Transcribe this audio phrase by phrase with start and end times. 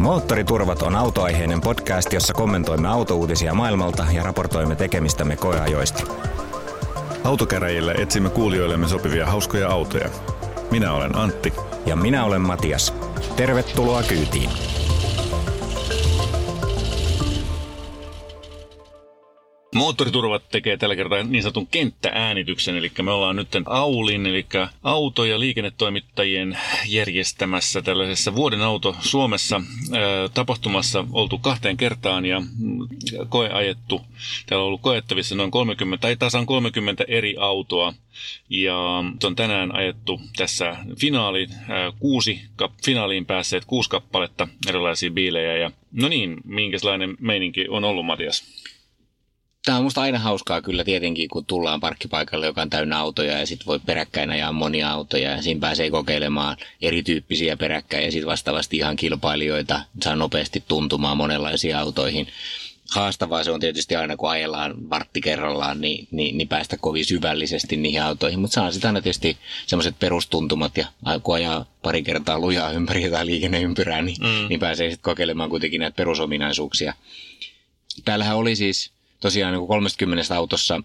[0.00, 6.02] Moottoriturvat on autoaiheinen podcast, jossa kommentoimme autouutisia maailmalta ja raportoimme tekemistämme koeajoista.
[7.24, 10.10] Autokäräjillä etsimme kuulijoillemme sopivia hauskoja autoja.
[10.70, 11.52] Minä olen Antti.
[11.86, 12.94] Ja minä olen Matias.
[13.36, 14.69] Tervetuloa kyytiin.
[19.74, 24.46] Moottoriturvat tekee tällä kertaa niin sanotun kenttääänityksen, eli me ollaan nyt Aulin, eli
[24.82, 29.60] auto- ja liikennetoimittajien järjestämässä tällaisessa vuoden auto Suomessa
[30.34, 32.42] tapahtumassa oltu kahteen kertaan ja
[33.28, 34.00] koeajettu.
[34.46, 37.94] Täällä on ollut koettavissa noin 30, tai tasan 30 eri autoa,
[38.48, 38.76] ja
[39.24, 41.48] on tänään ajettu tässä finaali,
[41.98, 42.40] kuusi,
[42.84, 48.59] finaaliin päässeet kuusi kappaletta erilaisia biilejä, ja no niin, minkälainen meininki on ollut, Matias?
[49.64, 53.46] Tämä on musta aina hauskaa kyllä tietenkin, kun tullaan parkkipaikalle, joka on täynnä autoja ja
[53.46, 58.76] sitten voi peräkkäin ajaa monia autoja ja siinä pääsee kokeilemaan erityyppisiä peräkkäin ja sitten vastaavasti
[58.76, 62.26] ihan kilpailijoita saa nopeasti tuntumaan monenlaisiin autoihin.
[62.90, 67.76] Haastavaa se on tietysti aina, kun ajellaan vartti kerrallaan, niin, niin, niin päästä kovin syvällisesti
[67.76, 70.86] niihin autoihin, mutta saa sitten aina tietysti semmoiset perustuntumat ja
[71.22, 74.48] kun ajaa pari kertaa lujaa ympäri jotain liikenneympyrää, niin, mm.
[74.48, 76.94] niin pääsee sitten kokeilemaan kuitenkin näitä perusominaisuuksia.
[78.04, 80.82] Täällähän oli siis tosiaan niin 30 autossa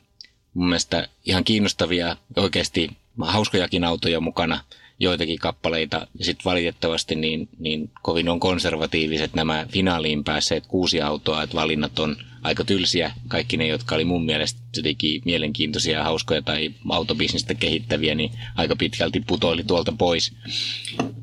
[0.53, 2.89] mun mielestä ihan kiinnostavia, oikeasti
[3.22, 4.59] hauskojakin autoja mukana,
[5.00, 6.08] joitakin kappaleita.
[6.19, 12.00] Ja sitten valitettavasti niin, niin kovin on konservatiiviset nämä finaaliin päässeet kuusi autoa, että valinnat
[12.00, 12.16] on
[12.46, 13.12] aika tylsiä.
[13.28, 19.20] Kaikki ne, jotka oli mun mielestä jotenkin mielenkiintoisia, hauskoja tai autobisnistä kehittäviä, niin aika pitkälti
[19.28, 20.34] putoili tuolta pois.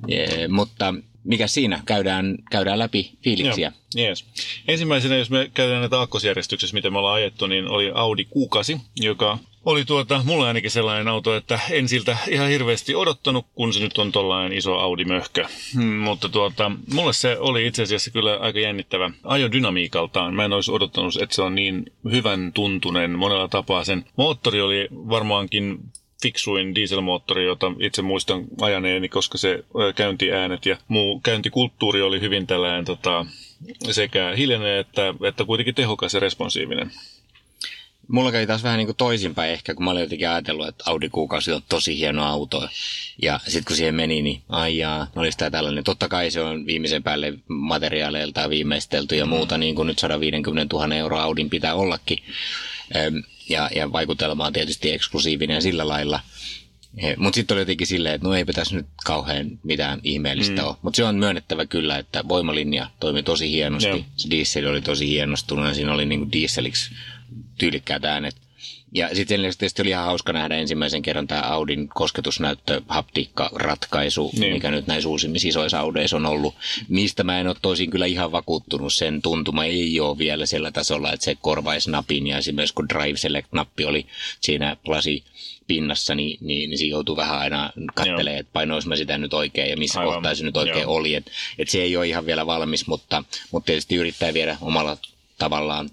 [0.09, 1.83] E, mutta mikä siinä?
[1.87, 3.73] Käydään, käydään läpi fiiliksiä.
[3.95, 4.25] Joo, yes.
[4.69, 9.39] Ensimmäisenä, jos me käydään näitä aakkosjärjestyksessä, miten me ollaan ajettu, niin oli Audi Q8, joka
[9.65, 13.99] oli tuota, mulla ainakin sellainen auto, että en siltä ihan hirveästi odottanut, kun se nyt
[13.99, 15.45] on tollainen iso Audi-möhkö.
[15.75, 20.35] Hmm, mutta tuota, mulle se oli itse asiassa kyllä aika jännittävä ajodynamiikaltaan.
[20.35, 23.85] Mä en olisi odottanut, että se on niin hyvän tuntunen monella tapaa.
[23.85, 25.79] Sen moottori oli varmaankin
[26.23, 29.65] fiksuin dieselmoottori, jota itse muistan ajaneeni, koska se
[29.95, 33.27] käyntiäänet ja muu käyntikulttuuri oli hyvin tällainen tota,
[33.91, 36.91] sekä hiljainen että, että kuitenkin tehokas ja responsiivinen.
[38.13, 41.09] Mulla kävi taas vähän niin kuin toisinpäin ehkä, kun mä olin jotenkin ajatellut, että Audi
[41.09, 42.69] Q8 on tosi hieno auto.
[43.23, 45.85] Ja sitten kun siihen meni, niin aijaa, olisi tämä tällainen.
[45.85, 49.61] Totta kai se on viimeisen päälle materiaaleilta viimeistelty ja muuta, mm.
[49.61, 52.19] niin kuin nyt 150 000 euroa Audin pitää ollakin
[53.49, 56.21] ja, ja vaikutelma on tietysti eksklusiivinen ja sillä lailla.
[57.17, 60.69] Mutta sitten oli jotenkin silleen, että no eipä tässä nyt kauhean mitään ihmeellistä mm.
[60.69, 60.77] ole.
[60.83, 63.89] Mutta se on myönnettävä kyllä, että voimalinja toimi tosi hienosti.
[63.89, 64.05] Joo.
[64.17, 66.91] Se diesel oli tosi hienostunut ja siinä oli niinku dieseliksi
[67.59, 68.35] tyylikkäät äänet.
[68.95, 74.53] Ja sitten tietysti oli ihan hauska nähdä ensimmäisen kerran tämä Audin kosketusnäyttö haptiikka-ratkaisu, niin.
[74.53, 76.55] mikä nyt näissä uusimmissa isoissa Audeissa on ollut.
[76.89, 81.13] Mistä mä en ole toisin kyllä ihan vakuuttunut, sen tuntuma ei ole vielä sillä tasolla,
[81.13, 84.07] että se korvaisi napin ja esimerkiksi kun Drive Select-nappi oli
[84.41, 85.25] siinä lasi
[85.67, 89.71] pinnassa, niin, niin, niin se joutuu vähän aina katselemaan, että painois mä sitä nyt oikein
[89.71, 90.15] ja missä Aivan.
[90.15, 90.95] kohtaa se nyt oikein Joo.
[90.95, 91.15] oli.
[91.15, 94.97] Että et se ei ole ihan vielä valmis, mutta, mutta tietysti yrittää viedä omalla
[95.39, 95.91] tavallaan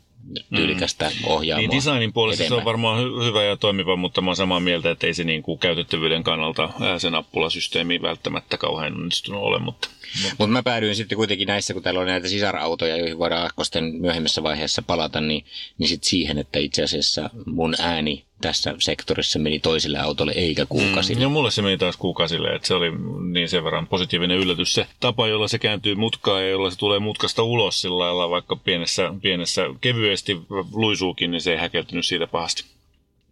[0.55, 1.27] tyylikästä mm.
[1.27, 1.67] ohjaamoa.
[1.67, 4.91] Niin designin puolesta se on varmaan hy- hyvä ja toimiva, mutta mä oon samaa mieltä,
[4.91, 9.89] että ei se niin kuin käytettävyyden kannalta se nappulasysteemi välttämättä kauhean onnistunut ole, mutta
[10.37, 14.43] mutta mä päädyin sitten kuitenkin näissä, kun täällä on näitä sisarautoja, joihin voidaan akkosten myöhemmässä
[14.43, 15.45] vaiheessa palata, niin,
[15.77, 21.19] niin sitten siihen, että itse asiassa mun ääni tässä sektorissa meni toiselle autolle eikä kuukasille.
[21.19, 22.91] Mm, ja mulle se meni taas kuukasille, että se oli
[23.31, 24.73] niin sen verran positiivinen yllätys.
[24.73, 28.55] Se tapa, jolla se kääntyy mutkaan ja jolla se tulee mutkasta ulos sillä lailla, vaikka
[28.55, 30.41] pienessä, pienessä kevyesti
[30.71, 32.63] luisuukin, niin se ei häkeltynyt siitä pahasti.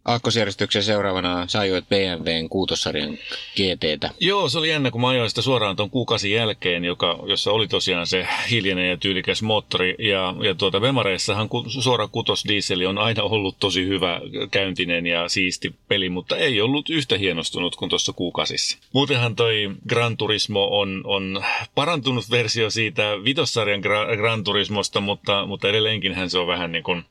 [0.07, 3.18] Aakkosjärjestyksen seuraavana sä ajoit BMWn kuutossarjan
[3.56, 4.09] GTtä.
[4.19, 7.68] Joo, se oli jännä, kun mä ajoin sitä suoraan tuon kuukasi jälkeen, joka, jossa oli
[7.68, 9.95] tosiaan se hiljainen ja tyylikäs moottori.
[10.00, 14.21] Ja, ja tuota Vemareissahan ku, suora kutosdieseli on aina ollut tosi hyvä
[14.51, 18.77] käyntinen ja siisti peli, mutta ei ollut yhtä hienostunut kuin tuossa kuukasissa.
[18.94, 21.44] Muutenhan toi Gran Turismo on, on
[21.75, 27.03] parantunut versio siitä vitossarjan Gra, Gran Turismosta, mutta, mutta edelleenkin se on vähän niin kuin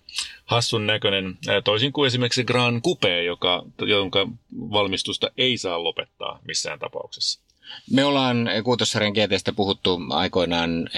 [0.44, 7.40] hassun näköinen, toisin kuin esimerkiksi Grand Coupe, joka, jonka valmistusta ei saa lopettaa missään tapauksessa.
[7.90, 10.90] Me ollaan Kuutossarjan GTstä puhuttu aikoinaan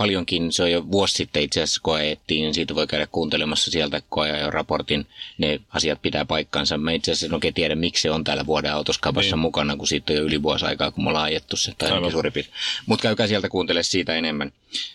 [0.00, 4.02] paljonkin, se on jo vuosi sitten itse asiassa koeettiin, niin siitä voi käydä kuuntelemassa sieltä
[4.08, 5.06] koeajon raportin,
[5.38, 6.78] ne asiat pitää paikkansa.
[6.78, 9.42] Mä itse asiassa en oikein tiedä, miksi se on täällä vuoden autoskapassa niin.
[9.42, 12.32] mukana, kun siitä on jo yli vuosi aikaa, kun me ollaan ajettu se, tai suurin
[12.32, 12.56] piirtein.
[12.86, 14.52] Mutta käykää sieltä kuuntele siitä enemmän.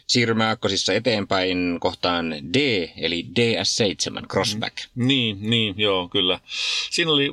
[0.08, 4.76] Siirrymme akkosissa eteenpäin kohtaan D, eli DS7, Crossback.
[4.96, 5.08] Mm.
[5.08, 6.40] Niin, niin, joo, kyllä.
[6.92, 7.32] Siinä oli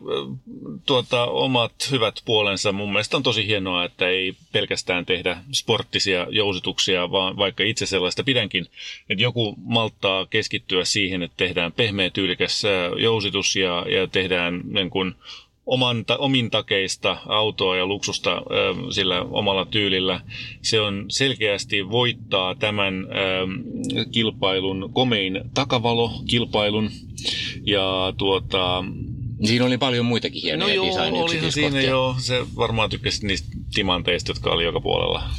[0.87, 2.73] tuota, omat hyvät puolensa.
[2.73, 8.25] Mun mielestä on tosi hienoa, että ei pelkästään tehdä sporttisia jousituksia, vaan vaikka itse sellaista
[8.25, 8.67] pidänkin,
[9.11, 12.63] että joku malttaa keskittyä siihen, että tehdään pehmeä tyylikäs
[12.99, 15.15] jousitus ja, ja tehdään niin kuin
[15.67, 18.43] oman, ta, omin takeista autoa ja luksusta ö,
[18.91, 20.21] sillä omalla tyylillä.
[20.63, 23.09] Se on selkeästi voittaa tämän ö,
[24.13, 26.91] kilpailun komein takavalo-kilpailun.
[27.67, 28.85] Ja tuota,
[29.45, 32.17] Siinä oli paljon muitakin hienoja no joo, olihan siinä joo.
[32.19, 35.31] Se varmaan tykkäsi niistä timanteista, jotka oli joka puolella.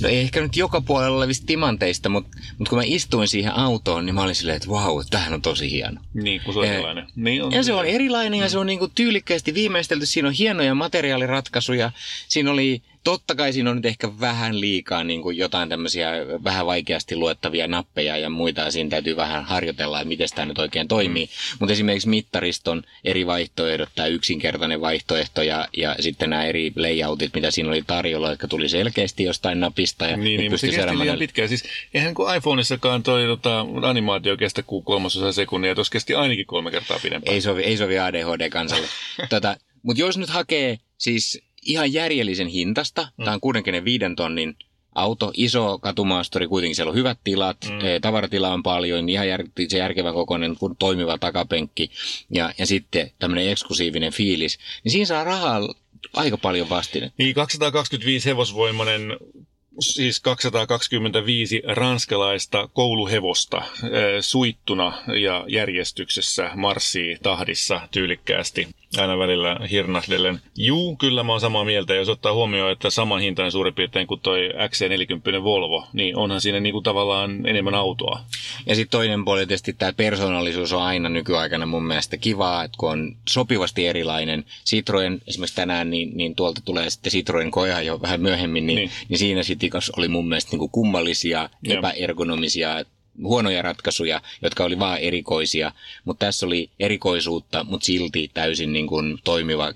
[0.00, 4.06] No ei ehkä nyt joka puolella olevista timanteista, mutta, mutta kun mä istuin siihen autoon,
[4.06, 6.00] niin mä olin silleen, että vau, tämähän on tosi hieno.
[6.14, 7.06] Niin, kun se on Eh, erilainen.
[7.16, 10.06] Niin on, Ja se on erilainen ja se on niin kuin tyylikkäästi viimeistelty.
[10.06, 11.90] Siinä on hienoja materiaaliratkaisuja.
[12.28, 16.10] Siinä oli, totta kai siinä on nyt ehkä vähän liikaa niin kuin jotain tämmöisiä
[16.44, 18.60] vähän vaikeasti luettavia nappeja ja muita.
[18.60, 21.26] Ja siinä täytyy vähän harjoitella, että miten tämä nyt oikein toimii.
[21.26, 21.56] Mm.
[21.60, 27.50] Mutta esimerkiksi mittariston eri vaihtoehdot, tämä yksinkertainen vaihtoehto ja, ja sitten nämä eri layoutit, mitä
[27.50, 30.06] siinä oli tarjolla, jotka tuli selkeästi jostain napista.
[30.06, 31.48] Ja Niin, niin mutta se kesti liian pitkään.
[31.48, 31.64] Siis
[31.94, 36.98] eihän kun iPhoneissakaan toi tota, animaatio kestä kuin kolmasosa sekunnia, tuossa kesti ainakin kolme kertaa
[37.02, 37.34] pidempään.
[37.34, 38.88] Ei sovi, ei sovi ADHD-kansalle.
[39.30, 43.24] tota, Mutta jos nyt hakee siis ihan järjellisen hintasta, mm.
[43.24, 44.56] tämä on 65 tonnin
[44.94, 47.78] auto, iso katumaastori, kuitenkin siellä on hyvät tilat, mm.
[48.00, 51.90] tavaratila on paljon, ihan jär, se järkevä kokoinen, kun toimiva takapenkki
[52.30, 55.74] ja, ja sitten tämmöinen eksklusiivinen fiilis, niin siinä saa rahaa
[56.12, 57.14] aika paljon vastinetta.
[57.18, 59.16] Niin, 225 hevosvoimainen,
[59.80, 63.62] siis 225 ranskalaista kouluhevosta
[64.20, 70.40] suittuna ja järjestyksessä marssii tahdissa tyylikkäästi aina välillä hirnahdellen.
[70.56, 71.94] Juu, kyllä mä oon samaa mieltä.
[71.94, 76.60] Jos ottaa huomioon, että saman hintainen suurin piirtein kuin toi XC40 Volvo, niin onhan siinä
[76.60, 78.20] niinku tavallaan enemmän autoa.
[78.66, 82.90] Ja sitten toinen puoli tietysti tämä persoonallisuus on aina nykyaikana mun mielestä kivaa, että kun
[82.90, 84.44] on sopivasti erilainen.
[84.66, 88.76] Citroen esimerkiksi tänään, niin, niin tuolta tulee sitten Citroen koja jo vähän myöhemmin, Niin.
[88.76, 88.90] niin.
[89.08, 91.78] niin siinä sitten oli mun mielestä niinku kummallisia, Joo.
[91.78, 92.84] epäergonomisia
[93.22, 95.72] huonoja ratkaisuja, jotka oli vaan erikoisia,
[96.04, 99.72] mutta tässä oli erikoisuutta, mutta silti täysin niin kuin toimiva,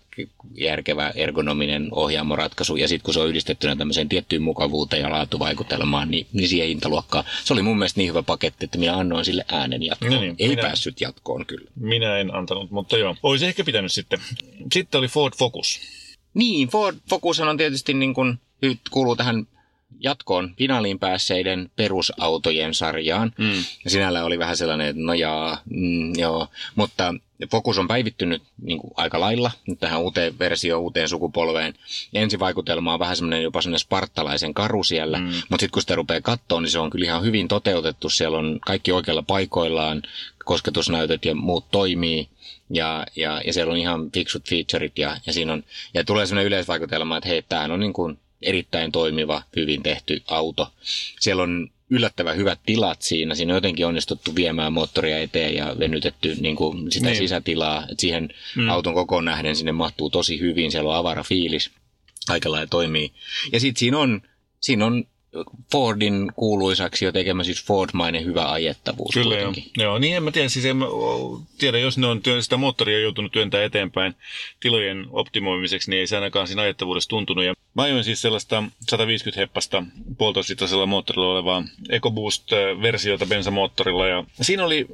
[0.55, 2.77] järkevä, ergonominen ohjaamoratkaisu.
[2.77, 7.25] Ja sitten kun se on yhdistettynä tämmöiseen tiettyyn mukavuuteen ja laatuvaikutelmaan, niin, niin siihen hintaluokkaan.
[7.45, 10.13] Se oli mun mielestä niin hyvä paketti, että minä annoin sille äänen jatkoon.
[10.13, 11.71] No niin, Ei minä- päässyt jatkoon kyllä.
[11.81, 13.17] Minä en antanut, mutta joo.
[13.23, 14.19] Olisi ehkä pitänyt sitten.
[14.73, 15.81] Sitten oli Ford Focus.
[16.35, 19.47] Niin, Ford Focus on tietysti niin kuin, nyt kuuluu tähän
[20.03, 23.33] jatkoon finaaliin päässeiden perusautojen sarjaan.
[23.39, 23.65] Mm.
[23.87, 26.49] Sinällä oli vähän sellainen, että no jaa, mm, joo.
[26.75, 27.15] Mutta
[27.51, 31.75] Focus on päivittynyt niin kuin aika lailla nyt tähän uuteen versioon, uuteen sukupolveen.
[32.15, 35.19] Ensivaikutelma on vähän semmoinen jopa semmoinen spartalaisen karu siellä.
[35.19, 35.25] Mm.
[35.25, 38.09] Mutta sitten kun sitä rupeaa katsoa, niin se on kyllä ihan hyvin toteutettu.
[38.09, 40.03] Siellä on kaikki oikealla paikoillaan,
[40.45, 42.29] kosketusnäytöt ja muut toimii.
[42.71, 45.65] Ja, ja, ja siellä on ihan fiksut featureit ja, ja siinä on,
[45.95, 50.73] ja tulee sellainen yleisvaikutelma, että hei, tämä on niin kuin erittäin toimiva, hyvin tehty auto.
[51.21, 53.35] Siellä on yllättävän hyvät tilat siinä.
[53.35, 57.17] Siinä on jotenkin onnistuttu viemään moottoria eteen ja venytetty niin kuin sitä Niin.
[57.17, 57.87] sisätilaa.
[57.91, 58.69] Et siihen mm.
[58.69, 60.71] auton kokoon nähden sinne mahtuu tosi hyvin.
[60.71, 61.71] Siellä on avara fiilis.
[62.29, 63.13] Aika lailla toimii.
[63.53, 64.23] Ja sitten siinä on,
[64.61, 65.05] siinä on
[65.73, 69.45] Fordin kuuluisaksi jo tekemä siis Ford-mainen hyvä ajettavuus Kyllä joo.
[69.45, 69.73] kuitenkin.
[69.79, 69.99] joo.
[69.99, 70.87] Niin en mä tiedä, siis en mä
[71.59, 74.15] tiedä, jos ne on sitä moottoria joutunut työntää eteenpäin
[74.61, 77.45] tilojen optimoimiseksi, niin ei se ainakaan siinä ajettavuudessa tuntunut.
[77.45, 79.83] Ja mä ajoin siis sellaista 150 heppasta
[80.19, 84.87] puolitoistaisella moottorilla olevaa EcoBoost-versiota bensamoottorilla ja siinä oli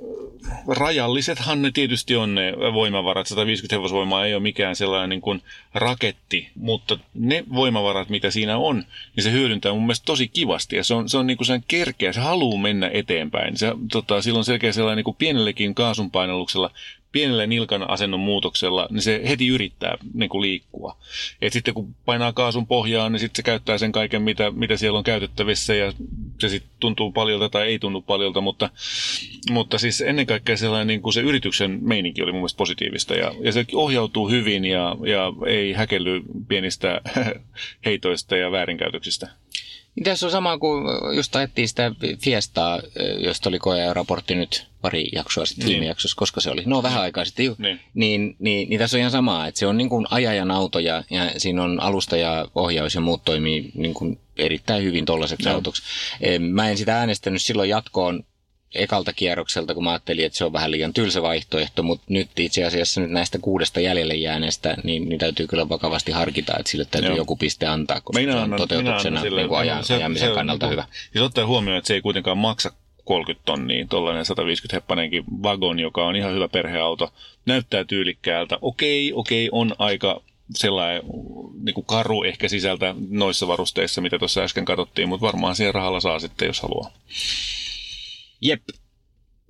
[0.69, 3.27] rajallisethan ne tietysti on ne voimavarat.
[3.27, 5.43] 150 hevosvoimaa ei ole mikään sellainen niin kuin
[5.75, 8.85] raketti, mutta ne voimavarat, mitä siinä on,
[9.17, 11.65] niin se hyödyntää mun mielestä tosi kivasti ja se on, se on niin kuin sen
[11.69, 13.57] kerkeä, se haluaa mennä eteenpäin.
[13.57, 16.71] Se, tota, silloin selkeä sellainen niin kuin pienellekin kaasun painalluksella
[17.13, 20.97] pienellä nilkan asennon muutoksella, niin se heti yrittää niin kuin liikkua.
[21.43, 24.99] Et sitten kun painaa kaasun pohjaan, niin sitten se käyttää sen kaiken, mitä, mitä siellä
[24.99, 25.93] on käytettävissä ja
[26.41, 28.71] se sitten tuntuu paljolta tai ei tunnu paljolta, mutta,
[29.51, 33.33] mutta siis ennen kaikkea sellainen niin kuin se yrityksen meininki oli mun mielestä positiivista ja,
[33.41, 37.01] ja se ohjautuu hyvin ja, ja ei häkelly pienistä
[37.87, 39.29] heitoista ja väärinkäytöksistä.
[40.05, 40.85] Tässä on sama kuin
[41.17, 41.93] just ajettiin sitä
[42.25, 42.81] Fiestaa,
[43.19, 43.59] josta oli
[43.93, 45.73] raportti nyt pari jaksoa sitten niin.
[45.73, 46.63] viime jaksossa, koska se oli.
[46.67, 47.55] No vähän aikaa sitten, ju.
[47.59, 47.81] Niin.
[47.95, 51.05] Niin, niin, niin tässä on ihan sama, että se on niin kuin ajajan auto ja,
[51.11, 55.55] ja siinä on alusta ja ohjaus ja muut toimii niin kuin erittäin hyvin tollaiseksi no.
[55.55, 55.83] autoksi.
[56.39, 58.25] Mä en sitä äänestänyt silloin jatkoon
[58.75, 62.65] ekalta kierrokselta, kun mä ajattelin, että se on vähän liian tylsä vaihtoehto, mutta nyt itse
[62.65, 67.11] asiassa nyt näistä kuudesta jäljelle jääneestä, niin, niin täytyy kyllä vakavasti harkita, että sille täytyy
[67.11, 67.17] Joo.
[67.17, 70.67] joku piste antaa, koska minä se on toteutuksena sille, niin ajan, se, ajamisen se, kannalta
[70.67, 70.85] se, hyvä.
[71.15, 72.73] Ja ottaa huomioon, että se ei kuitenkaan maksa
[73.05, 77.13] 30 tonnia, tuollainen 150 heppanenkin vagon, joka on ihan hyvä perheauto,
[77.47, 78.59] näyttää tyylikkäältä.
[78.63, 80.21] Okei, okei, on aika
[80.55, 81.03] sellainen
[81.65, 86.01] niin kuin karu ehkä sisältä noissa varusteissa, mitä tuossa äsken katsottiin, mutta varmaan siihen rahalla
[86.01, 86.91] saa sitten, jos haluaa.
[88.41, 88.63] Jep.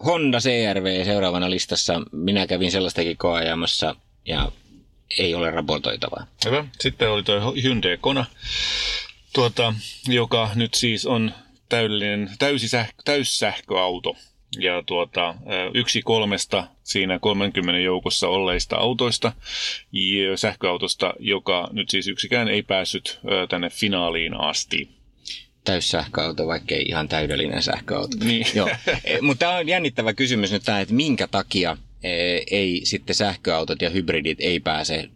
[0.07, 2.02] Honda CRV seuraavana listassa.
[2.12, 4.52] Minä kävin sellaistakin koajamassa ja
[5.18, 6.26] ei ole raportoitavaa.
[6.45, 6.64] Hyvä.
[6.80, 8.25] Sitten oli tuo Hyundai Kona,
[9.33, 9.75] tuota,
[10.09, 11.33] joka nyt siis on
[11.68, 14.16] täydellinen, täysi sähkö, täyssähköauto.
[14.59, 15.35] Ja tuota,
[15.75, 19.33] yksi kolmesta siinä 30 joukossa olleista autoista,
[20.37, 24.97] sähköautosta, joka nyt siis yksikään ei päässyt tänne finaaliin asti
[25.68, 28.16] täyssähköauto, vaikka ei ihan täydellinen sähköauto.
[28.25, 28.46] Niin.
[28.54, 28.68] Joo.
[29.04, 32.10] E, mutta tämä on jännittävä kysymys nyt tämä, että minkä takia e,
[32.50, 35.08] ei sitten sähköautot ja hybridit ei pääse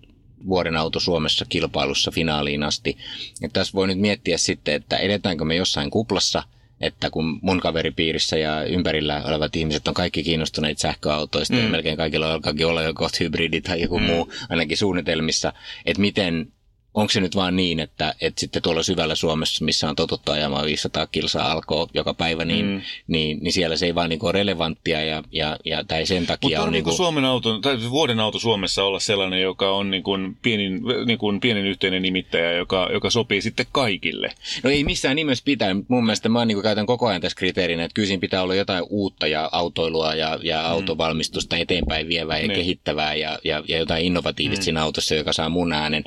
[0.48, 2.98] vuoden auto Suomessa kilpailussa finaaliin asti.
[3.40, 6.42] Ja tässä voi nyt miettiä sitten, että edetäänkö me jossain kuplassa,
[6.80, 11.62] että kun mun kaveripiirissä ja ympärillä olevat ihmiset on kaikki kiinnostuneet sähköautoista mm.
[11.62, 14.04] ja melkein kaikilla alkaakin olla jo kohta hybridi tai joku mm.
[14.04, 15.52] muu ainakin suunnitelmissa,
[15.86, 16.52] että miten
[16.94, 20.66] onko se nyt vaan niin, että, että sitten tuolla syvällä Suomessa, missä on totuttu ajamaan
[20.66, 22.80] 500 kilsaa alkoa joka päivä, niin, mm.
[23.06, 26.48] niin, niin siellä se ei vaan niin ole relevanttia ja, ja, ja tai sen takia
[26.48, 26.72] Mutta on...
[26.72, 26.96] Niin kuin...
[26.96, 31.40] Suomen auto, tai vuoden auto Suomessa olla sellainen, joka on niin kuin pienin, niin kuin
[31.40, 34.30] pienin yhteinen nimittäjä, joka, joka sopii sitten kaikille?
[34.62, 35.76] No ei missään nimessä pitää.
[35.88, 38.84] Mun mielestä mä niin kuin käytän koko ajan tässä kriteerinä, että kyllä pitää olla jotain
[38.90, 40.66] uutta ja autoilua ja, ja mm.
[40.66, 42.58] autovalmistusta eteenpäin vievää ja niin.
[42.58, 44.64] kehittävää ja, ja, ja jotain innovatiivista mm.
[44.64, 46.04] siinä autossa, joka saa mun äänen.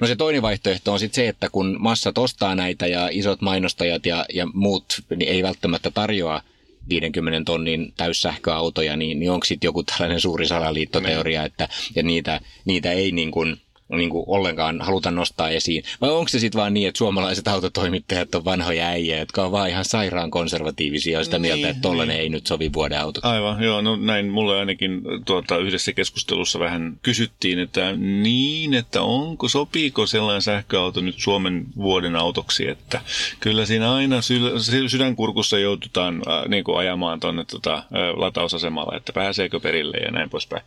[0.00, 4.06] No se toinen vaihtoehto on sitten se, että kun massat ostaa näitä ja isot mainostajat
[4.06, 4.84] ja, ja muut
[5.16, 6.42] niin ei välttämättä tarjoa
[6.88, 11.46] 50 tonnin täyssähköautoja, niin, niin onko sitten joku tällainen suuri salaliittoteoria, niin.
[11.46, 13.56] että ja niitä, niitä ei niin kuin–
[13.96, 15.82] niin kuin ollenkaan haluta nostaa esiin?
[16.00, 19.68] Vai onko se sitten vaan niin, että suomalaiset autotoimittajat on vanhoja äijä, jotka on vaan
[19.68, 22.22] ihan sairaan konservatiivisia ja sitä niin, mieltä, että tollainen niin.
[22.22, 23.20] ei nyt sovi vuoden auto?
[23.22, 29.48] Aivan, joo, no näin mulle ainakin tuota, yhdessä keskustelussa vähän kysyttiin, että niin, että onko,
[29.48, 33.00] sopiiko sellainen sähköauto nyt Suomen vuoden autoksi, että
[33.40, 37.84] kyllä siinä aina sy- sydänkurkussa joututaan äh, niin kuin ajamaan tuonne tota, äh,
[38.16, 40.62] latausasemalla, että pääseekö perille ja näin poispäin.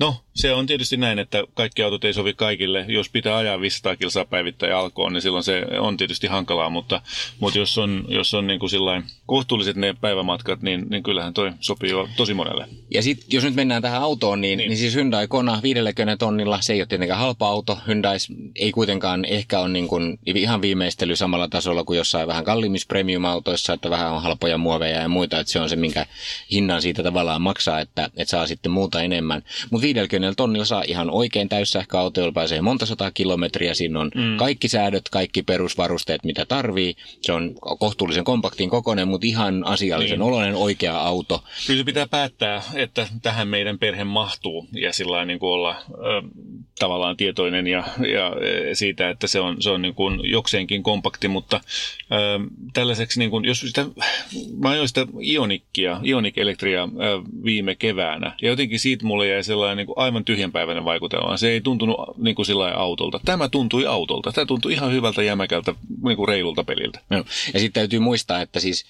[0.00, 2.84] No, se on tietysti näin, että kaikki autot ei sovi kaikille kaikille.
[2.88, 7.00] Jos pitää ajaa 500 kilsaa päivittäin alkoon, niin silloin se on tietysti hankalaa, mutta,
[7.40, 8.70] mutta jos on, jos on niin kuin
[9.26, 12.68] kohtuulliset ne päivämatkat, niin, niin kyllähän toi sopii jo tosi monelle.
[12.90, 14.68] Ja sitten jos nyt mennään tähän autoon, niin, niin.
[14.68, 17.78] niin siis Hyundai Kona 50 tonnilla, se ei ole tietenkään halpa auto.
[17.86, 18.16] Hyundai
[18.56, 23.72] ei kuitenkaan ehkä ole niin kuin ihan viimeistely samalla tasolla kuin jossain vähän kalliimmissa premium-autoissa,
[23.72, 26.06] että vähän on halpoja muoveja ja muita, että se on se, minkä
[26.52, 29.42] hinnan siitä tavallaan maksaa, että, että saa sitten muuta enemmän.
[29.70, 33.74] Mutta 50 tonnilla saa ihan oikein täyssähköauto, jolla pääsee monta sataa kilometriä.
[33.74, 34.36] Siinä on mm.
[34.36, 36.94] kaikki säädöt, kaikki perusvarusteet, mitä tarvii.
[37.20, 40.28] Se on kohtuullisen kompaktin kokoinen, mutta ihan asiallisen niin.
[40.28, 41.44] oloinen oikea auto.
[41.66, 46.22] Kyllä se pitää päättää, että tähän meidän perhe mahtuu ja sillä niin kuin olla ö,
[46.78, 48.32] tavallaan tietoinen ja, ja
[48.72, 51.60] siitä, että se on, se on niin kuin jokseenkin kompakti, mutta
[52.12, 52.16] ö,
[52.72, 53.86] tällaiseksi, niin kuin, jos sitä,
[54.62, 56.88] mä ajoin sitä Ionikkia, Ionic Electria ö,
[57.44, 61.36] viime keväänä ja jotenkin siitä mulle jäi sellainen niin kuin aivan tyhjänpäiväinen vaikutelma.
[61.36, 63.20] Se ei tuntunut niin kuin sillä autolta.
[63.24, 64.32] Tämä tuntui autolta.
[64.32, 67.00] Tämä tuntui ihan hyvältä jämäkältä niin kuin reilulta peliltä.
[67.10, 67.16] No.
[67.54, 68.86] Ja sitten täytyy muistaa, että siis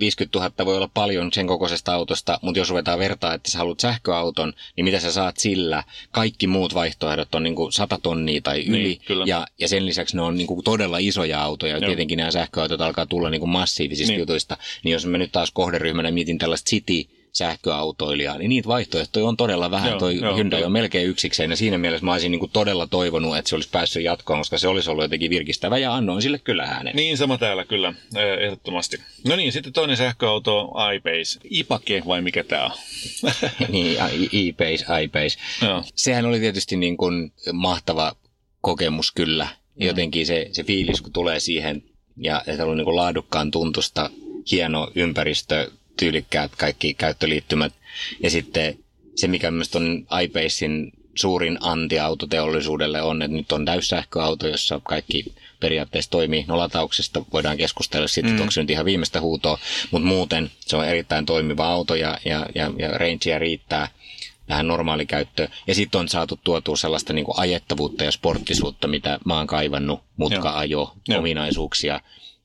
[0.00, 3.80] 50 000 voi olla paljon sen kokoisesta autosta, mutta jos ruvetaan vertaa, että sä haluat
[3.80, 5.84] sähköauton, niin mitä sä saat sillä?
[6.10, 10.16] Kaikki muut vaihtoehdot on niin kuin 100 tonnia tai yli, niin, ja, ja sen lisäksi
[10.16, 11.76] ne on niin kuin todella isoja autoja.
[11.76, 11.86] Joo.
[11.86, 14.20] Tietenkin nämä sähköautot alkaa tulla niin kuin massiivisista niin.
[14.20, 14.56] jutuista.
[14.84, 19.70] Niin jos mä nyt taas kohderyhmänä mietin tällaista City sähköautoilijaa, niin niitä vaihtoehtoja on todella
[19.70, 19.90] vähän.
[19.90, 20.66] Joo, Toi joo, Hyundai joo.
[20.66, 23.68] on melkein yksikseen ja siinä mielessä mä olisin niin kuin todella toivonut, että se olisi
[23.72, 26.96] päässyt jatkoon, koska se olisi ollut jotenkin virkistävä ja annoin sille kyllä äänen.
[26.96, 27.94] Niin, sama täällä kyllä,
[28.40, 29.00] ehdottomasti.
[29.28, 31.40] No niin, sitten toinen sähköauto, iPace.
[31.50, 32.70] Ipake vai mikä tämä on?
[33.68, 33.96] niin,
[34.32, 35.38] iPace, iPace.
[35.62, 35.82] Joo.
[35.94, 38.12] Sehän oli tietysti niin kuin mahtava
[38.60, 39.44] kokemus kyllä.
[39.44, 39.86] Mm.
[39.86, 41.82] Jotenkin se, se fiilis, kun tulee siihen
[42.16, 44.10] ja se on niin kuin laadukkaan tuntusta,
[44.50, 47.72] hieno ympäristö, tyylikkäät kaikki käyttöliittymät.
[48.22, 48.78] Ja sitten
[49.14, 55.34] se, mikä myös on iPacein suurin anti autoteollisuudelle on, että nyt on täyssähköauto, jossa kaikki
[55.60, 57.22] periaatteessa toimii nolatauksesta.
[57.32, 58.40] Voidaan keskustella siitä, mm.
[58.40, 59.58] onko se nyt ihan viimeistä huutoa,
[59.90, 63.88] mutta muuten se on erittäin toimiva auto ja, ja, ja, ja rangea riittää
[64.46, 65.48] tähän normaalikäyttöön.
[65.66, 70.00] Ja sitten on saatu tuotua sellaista niin kuin ajettavuutta ja sporttisuutta, mitä mä oon kaivannut,
[70.16, 72.00] mutka-ajo, ominaisuuksia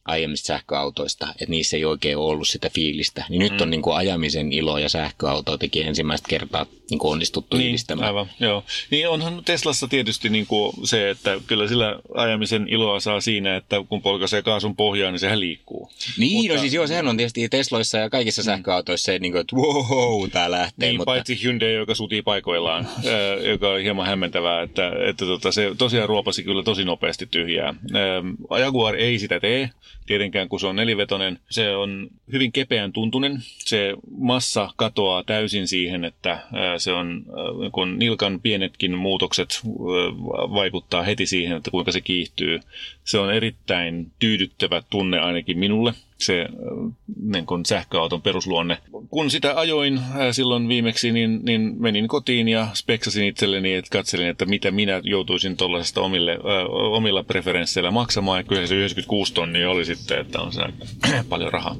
[0.05, 3.25] aiemmista sähköautoista, että niissä ei oikein ollut sitä fiilistä.
[3.29, 3.61] Niin nyt mm.
[3.61, 8.07] on niin kuin ajamisen ilo ja sähköauto teki ensimmäistä kertaa niin kuin onnistuttu niin, yhdistämään.
[8.07, 8.63] Aivan, joo.
[8.91, 13.75] Niin onhan Teslassa tietysti niin kuin se, että kyllä sillä ajamisen iloa saa siinä, että
[13.89, 15.91] kun polkaisee kaasun pohjaan, niin sehän liikkuu.
[16.17, 18.45] Niin, mutta, no siis joo, sehän on tietysti Tesloissa ja kaikissa mm.
[18.45, 20.89] sähköautoissa se, niin kuin, että wow, tää lähtee.
[20.89, 21.11] Niin, mutta...
[21.11, 22.87] paitsi Hyundai, joka sutii paikoillaan,
[23.51, 27.73] joka on hieman hämmentävää, että, että tota, se tosiaan ruopasi kyllä tosi nopeasti tyhjää.
[28.59, 29.69] Jaguar ei sitä tee,
[30.05, 31.39] tietenkään kun se on nelivetonen.
[31.49, 33.37] Se on hyvin kepeän tuntunen.
[33.41, 36.39] Se massa katoaa täysin siihen, että
[36.83, 37.25] se on,
[37.71, 39.61] kun nilkan pienetkin muutokset
[40.53, 42.59] vaikuttaa heti siihen, että kuinka se kiihtyy.
[43.03, 46.47] Se on erittäin tyydyttävä tunne ainakin minulle se
[47.23, 48.77] niin kuin sähköauton perusluonne.
[49.09, 54.45] Kun sitä ajoin silloin viimeksi, niin, niin menin kotiin ja speksasin itselleni, että katselin, että
[54.45, 58.45] mitä minä joutuisin tuollaisesta omille, äh, omilla preferensseillä maksamaan.
[58.45, 60.61] Kyllä se 96 tonnia oli sitten, että on se
[61.29, 61.75] paljon rahaa.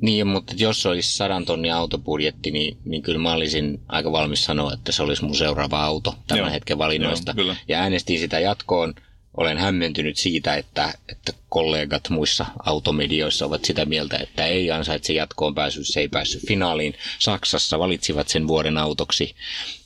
[0.00, 4.72] Niin, mutta jos olisi sadan tonnin autobudjetti, niin, niin kyllä mä olisin aika valmis sanoa,
[4.72, 6.50] että se olisi mun seuraava auto tämän Joo.
[6.50, 7.34] hetken valinnoista.
[7.36, 8.94] Joo, ja äänestin sitä jatkoon
[9.36, 15.54] olen hämmentynyt siitä, että, että kollegat muissa automedioissa ovat sitä mieltä, että ei ansaitse jatkoon
[15.54, 16.94] pääsy, se ei päässyt finaaliin.
[17.18, 19.34] Saksassa valitsivat sen vuoden autoksi,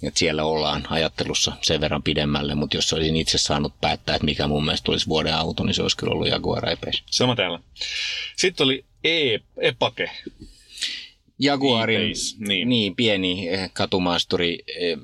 [0.03, 4.49] että siellä ollaan ajattelussa sen verran pidemmälle, mutta jos olisin itse saanut päättää, että mikä
[4.49, 6.77] mun mielestä olisi vuoden auto, niin se olisi kyllä ollut Jaguar e
[7.11, 7.59] Sama täällä.
[8.37, 10.11] Sitten oli e, Epake.
[11.39, 12.69] Jaguarin, niin.
[12.69, 14.99] niin, pieni eh, katumaasturi, eh,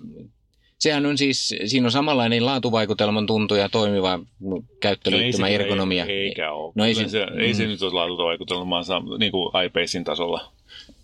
[0.80, 4.20] sehän on siis, siinä on samanlainen laatuvaikutelman tuntu ja toimiva
[4.80, 6.04] käyttöliittymä, no ergonomia.
[6.04, 6.72] Ei, eikä ole.
[6.75, 7.68] No ei, se, se, ei se mm.
[7.70, 8.82] nyt ole laatuvaikutelmaa
[9.18, 10.52] niin kuin iPacein tasolla.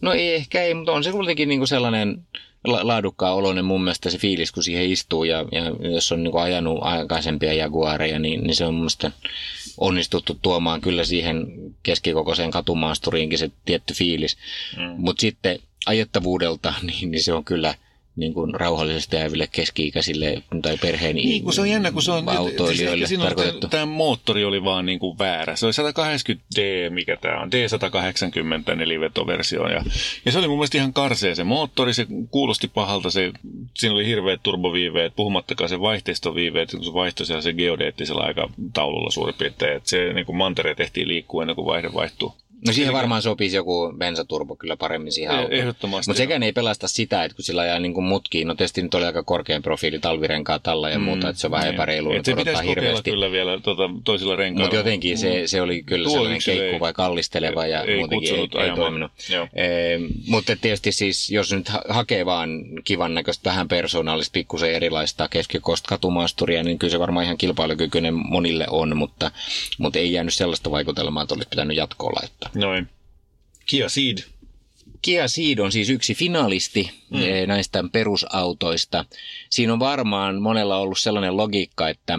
[0.00, 2.23] No ei ehkä ei, mutta on se kuitenkin niin kuin sellainen
[2.64, 5.25] laadukkaan oloinen mun mielestä se fiilis, kun siihen istuu.
[5.25, 9.11] Ja, ja jos on niin kuin ajanut aikaisempia Jaguareja, niin, niin se on mun mielestä
[9.78, 11.47] onnistuttu tuomaan kyllä siihen
[11.83, 14.37] keskikokoiseen katumaasturiinkin se tietty fiilis.
[14.76, 14.95] Mm.
[14.97, 17.75] Mutta sitten ajettavuudelta, niin, niin se on kyllä–
[18.16, 22.28] niin kuin rauhallisesti jääville keski-ikäisille tai perheen niin, kun se on jännä, kun se on
[22.28, 23.69] autoilijoille siis tarkoitettu.
[23.69, 25.56] Tämä moottori oli vaan niin kuin väärä.
[25.56, 29.69] Se oli 180D, mikä tämä on, D180 nelivetoversio.
[29.69, 29.84] Ja,
[30.25, 33.32] ja se oli mun mielestä ihan karsea se moottori, se kuulosti pahalta, se,
[33.75, 39.76] siinä oli hirveät turboviiveet, puhumattakaan se vaihteistoviiveet, kun se vaihtoi se geodeettisella aikataululla suurin piirtein,
[39.76, 42.34] että se niin kuin mantere tehtiin liikkua ennen kuin vaihde vaihtuu.
[42.67, 45.52] No siihen varmaan sopisi joku bensaturbo kyllä paremmin siihen autoon.
[45.52, 46.11] Ehdottomasti.
[46.11, 48.95] Mutta sekään ei pelasta sitä, että kun sillä ajaa niin kuin mutkiin, no tietysti nyt
[48.95, 51.75] oli aika korkean profiili talvirenkaa talla ja mm, muuta, että se on vähän niin.
[51.75, 52.13] epäreilu.
[52.13, 53.11] Et se pitäisi hirveästi.
[53.11, 54.65] kyllä vielä tuota, toisilla renkailla.
[54.65, 58.41] Mutta jotenkin se, se oli kyllä Tuo sellainen keikku vai kallisteleva ja ei muutenkin ei,
[58.41, 59.13] ei toiminut.
[59.55, 59.67] E,
[60.26, 62.50] mutta tietysti siis, jos nyt hakee vaan
[62.85, 68.67] kivan näköistä vähän persoonallista, pikkusen erilaista keskikosta katumaasturia, niin kyllä se varmaan ihan kilpailukykyinen monille
[68.71, 69.31] on, mutta,
[69.79, 72.50] mutta ei jäänyt sellaista vaikutelmaa, että olisi pitänyt jatkoon laittaa.
[72.56, 72.88] Noin.
[73.66, 74.19] Kia Ceed.
[75.02, 77.23] Kia Ceed on siis yksi finalisti mm.
[77.23, 79.04] Eh, näistä perusautoista.
[79.50, 82.19] Siinä on varmaan monella ollut sellainen logiikka, että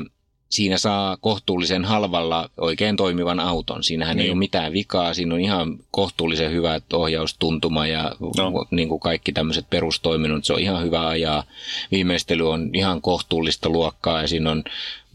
[0.49, 3.83] siinä saa kohtuullisen halvalla oikein toimivan auton.
[3.83, 4.25] Siinähän niin.
[4.25, 8.65] ei ole mitään vikaa, siinä on ihan kohtuullisen hyvä ohjaustuntuma ja no.
[8.71, 11.43] niin kuin kaikki tämmöiset perustoiminnot, se on ihan hyvä ajaa.
[11.91, 14.63] Viimeistely on ihan kohtuullista luokkaa ja siinä on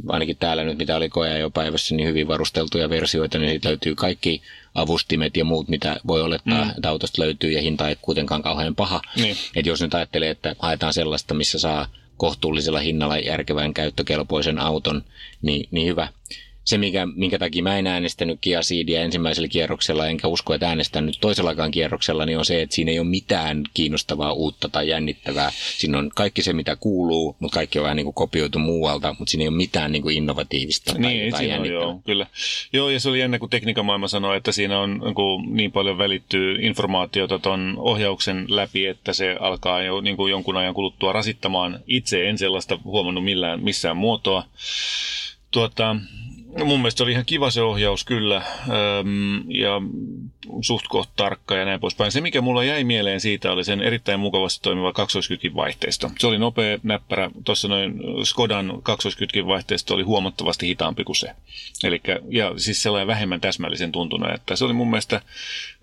[0.08, 3.94] ainakin täällä nyt, mitä oli koja jo päivässä, niin hyvin varusteltuja versioita, niin siitä löytyy
[3.94, 4.42] kaikki
[4.74, 6.70] avustimet ja muut, mitä voi olettaa, mm.
[6.70, 9.02] että autosta löytyy ja hinta ei kuitenkaan kauhean paha.
[9.16, 9.36] Niin.
[9.56, 11.86] Että jos nyt ajattelee, että haetaan sellaista, missä saa
[12.16, 15.04] kohtuullisella hinnalla järkevän käyttökelpoisen auton,
[15.42, 16.08] niin, niin hyvä
[16.64, 21.06] se, mikä, minkä takia mä en äänestänyt Kia Ceedia ensimmäisellä kierroksella, enkä usko, että äänestän
[21.06, 25.52] nyt toisellakaan kierroksella, niin on se, että siinä ei ole mitään kiinnostavaa uutta tai jännittävää.
[25.76, 29.30] Siinä on kaikki se, mitä kuuluu, mutta kaikki on vähän niin kuin kopioitu muualta, mutta
[29.30, 31.52] siinä ei ole mitään niin kuin innovatiivista tai, niin, tai.
[31.52, 32.26] On, joo, kyllä.
[32.72, 35.98] Joo, ja se oli jännä, kun tekniikan maailma sanoi, että siinä on niin, niin paljon
[35.98, 41.80] välittyy informaatiota tuon ohjauksen läpi, että se alkaa jo niin kuin jonkun ajan kuluttua rasittamaan.
[41.86, 44.44] Itse en sellaista huomannut millään, missään muotoa.
[45.50, 45.96] Tuota,
[46.58, 48.42] No mun mielestä se oli ihan kiva se ohjaus kyllä
[49.48, 49.82] ja
[50.60, 50.86] suht
[51.16, 52.12] tarkka ja näin poispäin.
[52.12, 56.10] Se mikä mulla jäi mieleen siitä oli sen erittäin mukavasti toimiva kaksoiskytkin vaihteisto.
[56.18, 57.30] Se oli nopea, näppärä.
[57.44, 61.28] Tuossa noin Skodan kaksoiskytkin vaihteisto oli huomattavasti hitaampi kuin se.
[61.84, 65.20] Elikkä, ja siis sellainen vähemmän täsmällisen tuntunut, että se oli mun mielestä,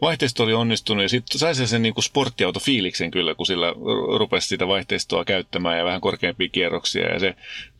[0.01, 3.73] vaihteisto oli onnistunut ja sitten sai sen niin sporttiautofiiliksen kyllä, kun sillä
[4.17, 7.35] rupesi sitä vaihteistoa käyttämään ja vähän korkeampia kierroksia ja se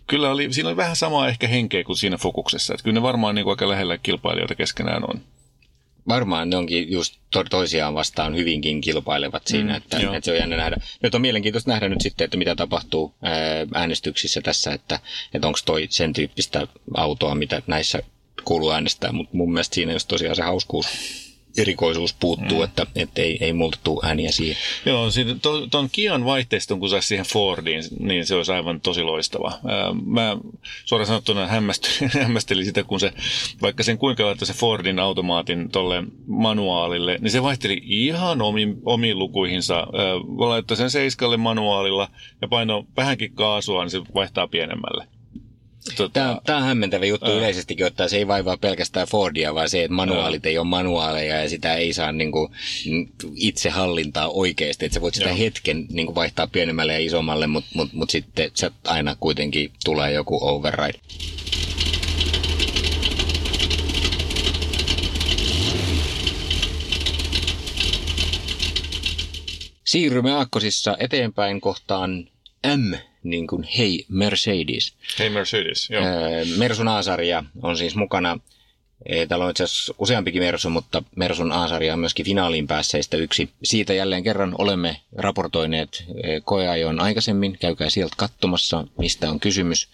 [0.10, 2.74] kyllä oli, siinä oli vähän samaa ehkä henkeä kuin siinä fokuksessa.
[2.74, 5.22] Että kyllä ne varmaan niin kuin aika lähellä kilpailijoita keskenään on.
[6.08, 10.38] Varmaan ne onkin just to- toisiaan vastaan hyvinkin kilpailevat siinä, mm, että, että se on
[10.38, 10.78] jännä nähdä.
[11.04, 13.14] Nyt on mielenkiintoista nähdä nyt sitten, että mitä tapahtuu
[13.74, 15.00] äänestyksissä tässä, että,
[15.34, 18.00] että onko toi sen tyyppistä autoa, mitä näissä
[18.44, 20.88] kuuluu äänestää, mutta mun mielestä siinä just tosiaan se hauskuus
[21.60, 22.64] erikoisuus puuttuu, mm.
[22.64, 24.58] että, että ei, ei multa tule ääniä siihen.
[24.86, 25.08] Joo,
[25.72, 29.60] tuon Kian vaihteiston, kun saisi siihen Fordiin, niin se olisi aivan tosi loistava.
[30.06, 30.38] Mä
[30.86, 33.14] suoraan sanottuna hämmästelin, hämmästelin sitä, kun se,
[33.62, 39.20] vaikka sen kuinka laittoi se Fordin automaatin tolle manuaalille, niin se vaihteli ihan omiin, omiin
[39.20, 39.88] lukuihinsa.
[40.38, 42.08] Laittoi sen seiskalle manuaalilla
[42.42, 45.19] ja paino vähänkin kaasua, niin se vaihtaa pienemmälle.
[45.96, 47.38] Tota, tämä, tämä on hämmentävä juttu ää.
[47.38, 50.50] yleisestikin, että se ei vaivaa pelkästään Fordia, vaan se, että manuaalit ää.
[50.50, 52.52] ei ole manuaaleja ja sitä ei saa niin kuin,
[53.36, 54.86] itse hallintaa oikeasti.
[54.86, 55.38] Että sä voit sitä Joo.
[55.38, 60.12] hetken niin kuin, vaihtaa pienemmälle ja isommalle, mutta mut, mut sitten se aina kuitenkin tulee
[60.12, 61.00] joku override.
[69.86, 72.28] Siirrymme aakkosissa eteenpäin kohtaan
[72.78, 74.94] M niin kuin Hei Mercedes.
[75.20, 76.04] Hei Mercedes, joo.
[76.58, 78.40] Mersun A-sarja on siis mukana.
[79.28, 83.50] Täällä on itse asiassa useampikin Mersu, mutta Mersun A-sarja on myöskin finaaliin päässeistä yksi.
[83.64, 86.04] Siitä jälleen kerran olemme raportoineet
[86.46, 87.58] koeajon aikaisemmin.
[87.60, 89.88] Käykää sieltä katsomassa, mistä on kysymys.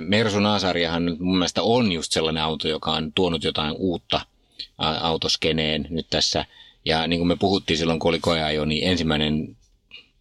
[0.00, 4.20] Mersun A-sarjahan mun mielestä on just sellainen auto, joka on tuonut jotain uutta
[4.78, 6.44] autoskeneen nyt tässä.
[6.84, 9.56] Ja niin kuin me puhuttiin silloin, kun oli koeajo, niin ensimmäinen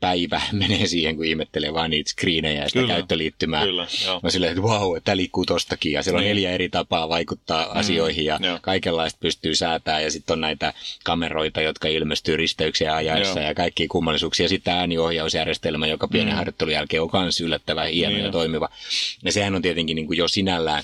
[0.02, 3.66] päivä menee siihen, kun ihmettelee vaan niitä screenejä ja sitä kyllä, käyttöliittymää.
[3.66, 4.20] Kyllä, joo.
[4.24, 6.30] Mä silleen, että vau, wow, että tämä liikkuu tostakin ja siellä on niin.
[6.30, 8.60] neljä eri tapaa vaikuttaa mm, asioihin ja joo.
[8.62, 13.48] kaikenlaista pystyy säätää ja sitten on näitä kameroita, jotka ilmestyy risteyksiä ajaessa joo.
[13.48, 14.50] ja kaikki kummallisuuksia.
[14.50, 16.38] Sitten ääniohjausjärjestelmä, joka pienen mm.
[16.38, 18.26] harjoittelun jälkeen on myös yllättävän hieno niin.
[18.26, 18.70] ja toimiva.
[19.24, 20.84] Ja sehän on tietenkin niin kuin jo sinällään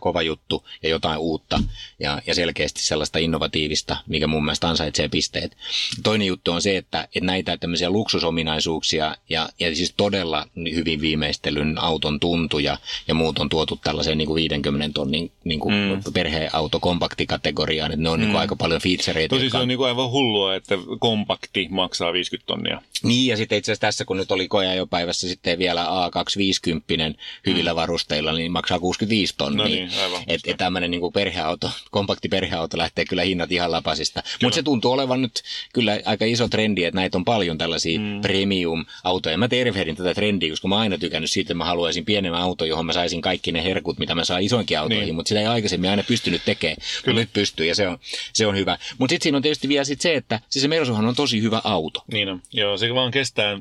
[0.00, 1.62] kova juttu ja jotain uutta
[1.98, 5.56] ja, ja selkeästi sellaista innovatiivista, mikä mun mielestä ansaitsee pisteet.
[6.02, 11.78] Toinen juttu on se, että, että näitä tämmöisiä luksusominaisuuksia ja, ja siis todella hyvin viimeistelyn
[11.78, 16.12] auton tuntuja ja muut on tuotu tällaiseen niin kuin 50 tonnin niin kuin mm.
[16.12, 18.20] perheauto kompaktikategoriaan, että ne on mm.
[18.20, 19.34] niin kuin aika paljon featureita.
[19.34, 19.58] Tosi jotka...
[19.58, 22.82] se on niin kuin aivan hullua, että kompakti maksaa 50 tonnia.
[23.02, 27.18] Niin ja sitten itse asiassa tässä, kun nyt oli koja jo päivässä sitten vielä A250
[27.46, 27.76] hyvillä mm.
[27.76, 29.64] varusteilla, niin maksaa 65 tonnia.
[29.64, 30.22] No niin, aivan.
[30.26, 34.22] Että et tämmöinen niin perheauto, kompakti perheauto lähtee kyllä hinnat ihan lapasista.
[34.42, 38.20] Mutta se tuntuu olevan nyt kyllä aika iso trendi, että näitä on paljon tällaisia mm.
[38.20, 39.38] premium-autoja.
[39.38, 42.64] Mä tervehdin tätä trendiä, koska mä oon aina tykännyt siitä, että mä haluaisin pienemmän auto,
[42.64, 45.14] johon mä saisin kaikki ne herkut, mitä mä saan isoinkin autoihin, niin.
[45.14, 47.98] mutta sitä ei aikaisemmin aina pystynyt tekemään, kun nyt pystyy ja se on,
[48.32, 48.78] se on hyvä.
[48.98, 51.60] Mutta sitten siinä on tietysti vielä sit se, että siis se Mersuhan on tosi hyvä
[51.64, 52.04] auto.
[52.12, 52.42] Niin on.
[52.52, 53.58] Joo, se vaan kestää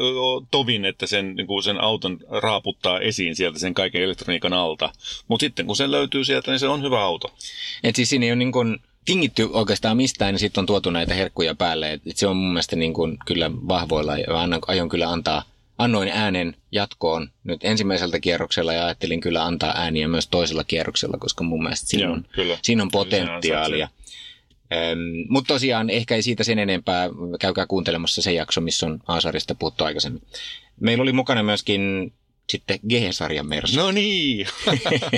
[0.50, 4.92] tovin, että sen, niin sen auton raaputtaa esiin sieltä sen kaiken elektroniikan alta.
[5.28, 7.34] Mutta sitten kun se löytyy sieltä, niin se on hyvä auto.
[7.84, 11.14] Et siis siinä ei ole niin kuin tingitty oikeastaan mistään, niin sitten on tuotu näitä
[11.14, 11.92] herkkuja päälle.
[11.92, 15.42] Et se on mun mielestä niin kuin kyllä vahvoilla ja annan, aion kyllä antaa
[15.78, 21.44] Annoin äänen jatkoon nyt ensimmäiseltä kierroksella ja ajattelin kyllä antaa ääniä myös toisella kierroksella, koska
[21.44, 22.58] mun mielestä siinä, Joo, on, kyllä.
[22.62, 23.88] siinä on potentiaalia.
[24.72, 27.08] Ähm, Mutta tosiaan ehkä ei siitä sen enempää.
[27.40, 30.22] Käykää kuuntelemassa se jakso, missä on Aasarista puhuttu aikaisemmin.
[30.80, 32.12] Meillä oli mukana myöskin
[32.52, 33.80] sitten G-sarjan Mersu.
[33.80, 34.46] No niin,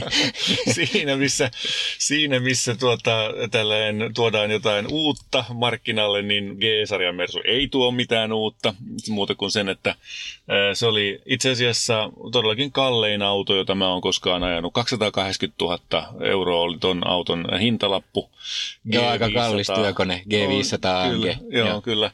[0.74, 1.50] siinä missä,
[1.98, 8.74] siinä missä tuota, tälleen, tuodaan jotain uutta markkinalle, niin G-sarjan Mersu ei tuo mitään uutta,
[9.08, 9.94] muuta kuin sen, että
[10.74, 14.72] se oli itse asiassa todellakin kallein auto, jota mä oon koskaan ajanut.
[14.72, 18.30] 280 000 euroa oli ton auton hintalappu.
[18.84, 22.10] Joo, aika kallis työkone, G500 on, kyllä, joo, joo, kyllä.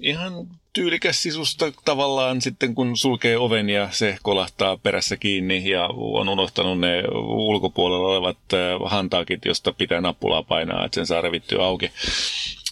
[0.00, 6.28] Ihan tyylikäs sisusta tavallaan sitten, kun sulkee oven ja se kolahtaa perässä kiinni ja on
[6.28, 11.90] unohtanut ne ulkopuolella olevat äh, hantaakit, josta pitää nappulaa painaa, että sen saa revittyä auki.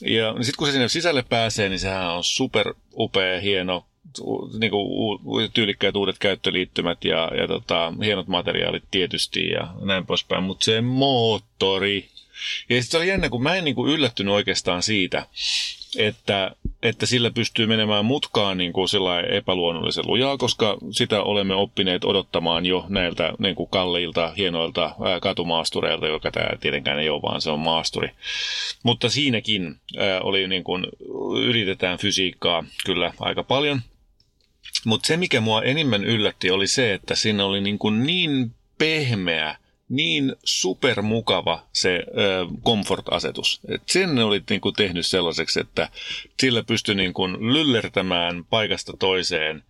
[0.01, 3.85] Ja sitten kun se sinne sisälle pääsee, niin sehän on super upea, hieno,
[4.59, 10.65] niin kuin tyylikkäät uudet käyttöliittymät ja, ja tota, hienot materiaalit tietysti ja näin poispäin, mutta
[10.65, 12.09] se moottori.
[12.69, 15.27] Ja sitten oli jännä, kun mä en niin kuin yllättynyt oikeastaan siitä,
[15.97, 16.51] että
[16.83, 18.89] että sillä pystyy menemään mutkaan niin kuin
[19.33, 26.07] epäluonnollisen lujaa, koska sitä olemme oppineet odottamaan jo näiltä niin kuin kalliilta, hienoilta ää, katumaastureilta,
[26.07, 28.11] joka tämä tietenkään ei ole, vaan se on maasturi.
[28.83, 30.87] Mutta siinäkin ää, oli niin kuin,
[31.43, 33.81] yritetään fysiikkaa kyllä aika paljon.
[34.85, 39.57] Mutta se, mikä mua enimmän yllätti, oli se, että siinä oli niin, kuin niin pehmeä–
[39.89, 43.61] niin supermukava se ö, comfort-asetus.
[43.69, 45.89] Et sen olit niin kuin, tehnyt sellaiseksi, että
[46.41, 49.63] sillä pystyi niin kuin, lyllertämään paikasta toiseen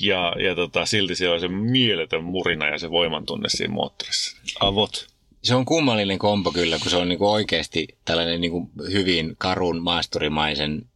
[0.00, 4.36] ja, ja tota, silti se on se mieletön murina ja se voimantunne siinä moottorissa.
[4.60, 5.13] Avot.
[5.44, 10.86] Se on kummallinen kompo kyllä, kun se on niinku oikeasti tällainen niinku hyvin karun maasturimaisen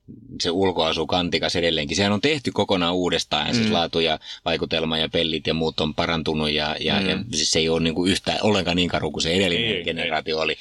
[0.40, 1.96] se ulkoasu kantikas edelleenkin.
[1.96, 3.62] Sehän on tehty kokonaan uudestaan ja siis mm.
[3.62, 7.08] siis laatu ja vaikutelma ja pellit ja muut on parantunut ja, ja, mm.
[7.08, 10.36] ja siis se ei ole niinku yhtään ollenkaan niin karu kuin se edellinen ei, generaatio
[10.36, 10.42] ei.
[10.42, 10.56] oli.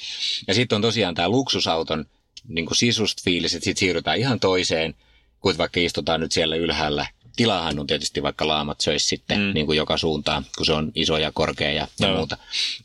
[0.48, 2.04] Ja sitten on tosiaan tämä luksusauton
[2.48, 4.94] niinku sisust fiilis, että sitten siirrytään ihan toiseen,
[5.40, 7.06] kun vaikka istutaan nyt siellä ylhäällä
[7.38, 9.54] tilahan on tietysti vaikka laamat söisi sitten mm.
[9.54, 12.08] niin kuin joka suuntaan, kun se on iso ja korkea ja, no.
[12.08, 12.36] ja muuta.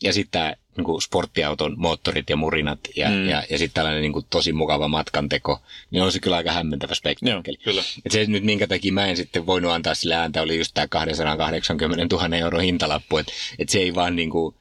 [0.04, 3.30] Ja sitten tämä niin kuin sporttiauton moottorit ja murinat ja, mm.
[3.30, 5.62] ja, ja sitten tällainen niin kuin tosi mukava matkanteko,
[5.92, 7.58] niin on se kyllä aika hämmentävä spektaakkeli.
[7.58, 7.84] kyllä.
[8.06, 10.88] Et se nyt minkä takia mä en sitten voinut antaa sille ääntä, oli just tämä
[10.88, 14.56] 280 000 euro hintalappu, että et se ei vaan niin kuin,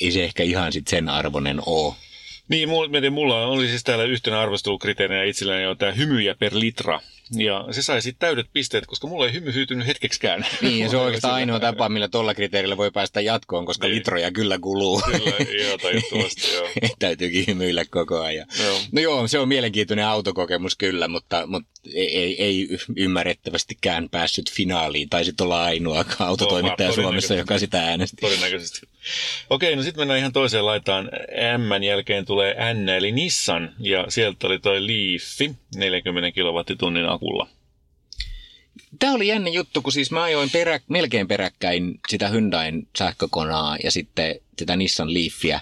[0.00, 1.94] ei se ehkä ihan sitten sen arvoinen ole.
[2.48, 7.00] Niin, mulla, mulla oli siis täällä yhtenä arvostelukriteerinä itselläni on tämä hymyjä per litra.
[7.36, 10.46] Ja se sai sitten täydet pisteet, koska mulla ei hymy hyytynyt hetkeksikään.
[10.62, 13.94] Niin, se on oikeastaan ainoa tapa, millä tuolla kriteerillä voi päästä jatkoon, koska niin.
[13.94, 15.02] litroja kyllä kuluu.
[15.06, 15.78] Kyllä, joo,
[16.54, 16.68] joo.
[16.98, 18.46] Täytyykin hymyillä koko ajan.
[18.62, 18.78] Joo.
[18.92, 25.08] No joo, se on mielenkiintoinen autokokemus kyllä, mutta, mutta ei, ei, ei ymmärrettävästikään päässyt finaaliin.
[25.08, 28.16] Tai sitten olla ainoa autotoimittaja Suomessa, joka sitä äänesti.
[28.20, 28.80] Todennäköisesti.
[29.50, 31.10] Okei, no sitten mennään ihan toiseen laitaan.
[31.58, 37.48] M jälkeen tulee N, eli Nissan, ja sieltä oli toi Leafi, 40 kilowattitunnin akulla.
[38.98, 43.90] Tämä oli jännä juttu, kun siis mä ajoin perä, melkein peräkkäin sitä Hyundain sähkökonaa ja
[43.90, 45.60] sitten sitä Nissan Leafia.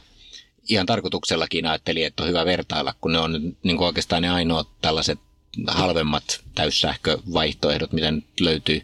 [0.69, 4.69] Ihan tarkoituksellakin ajattelin, että on hyvä vertailla, kun ne on niin kuin oikeastaan ne ainoat
[4.81, 5.19] tällaiset
[5.67, 8.83] halvemmat täyssähkövaihtoehdot, mitä nyt löytyy.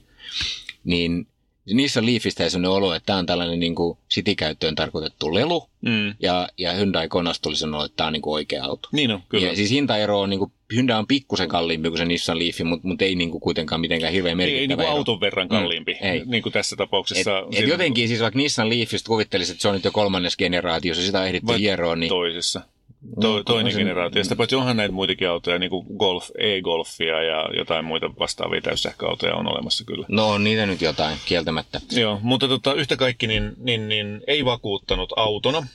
[0.84, 1.26] Niin
[1.74, 6.14] niissä Leafistä ei sellainen olo, että tämä on tällainen niin kuin city-käyttöön tarkoitettu lelu, mm.
[6.20, 8.88] ja, ja Hyundai Kona tuli sanoa, että tämä on niin kuin oikea auto.
[8.92, 9.46] Niin on, kyllä.
[9.46, 12.88] Ja siis hintaero on, niin kuin, Hyundai on pikkusen kalliimpi kuin se Nissan Leaf, mutta,
[12.88, 15.50] mutta ei niin kuin kuitenkaan mitenkään hirveän merkittävä Ei, ei niin kuin auton verran mm.
[15.50, 16.22] kalliimpi, mm, ei.
[16.26, 17.38] niin kuin tässä tapauksessa.
[17.38, 20.94] Et, et jotenkin siis vaikka Nissan Leafista kuvittelisi, että se on nyt jo kolmannes generaatio,
[20.94, 22.00] se sitä ehditty hieroon.
[22.00, 22.08] Niin...
[22.08, 22.60] toisessa.
[23.20, 23.80] To, toinen sen...
[23.80, 24.22] generaatio.
[24.22, 29.34] Sitä paitsi onhan näitä muitakin autoja, niin kuin Golf, e-Golfia ja jotain muita vastaavia täyssähköautoja
[29.34, 30.06] on olemassa kyllä.
[30.08, 31.80] No on niitä nyt jotain, kieltämättä.
[31.92, 35.66] Joo, mutta tota, yhtä kaikki niin, niin, niin ei vakuuttanut autona.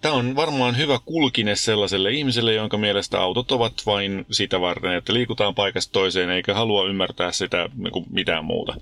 [0.00, 5.14] Tämä on varmaan hyvä kulkine sellaiselle ihmiselle, jonka mielestä autot ovat vain sitä varten, että
[5.14, 8.74] liikutaan paikasta toiseen eikä halua ymmärtää sitä niin mitään muuta.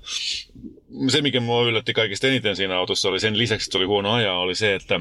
[1.07, 4.13] Se, mikä mua yllätti kaikista eniten siinä autossa, oli sen lisäksi, että se oli huono
[4.13, 4.99] ajaa, oli se, että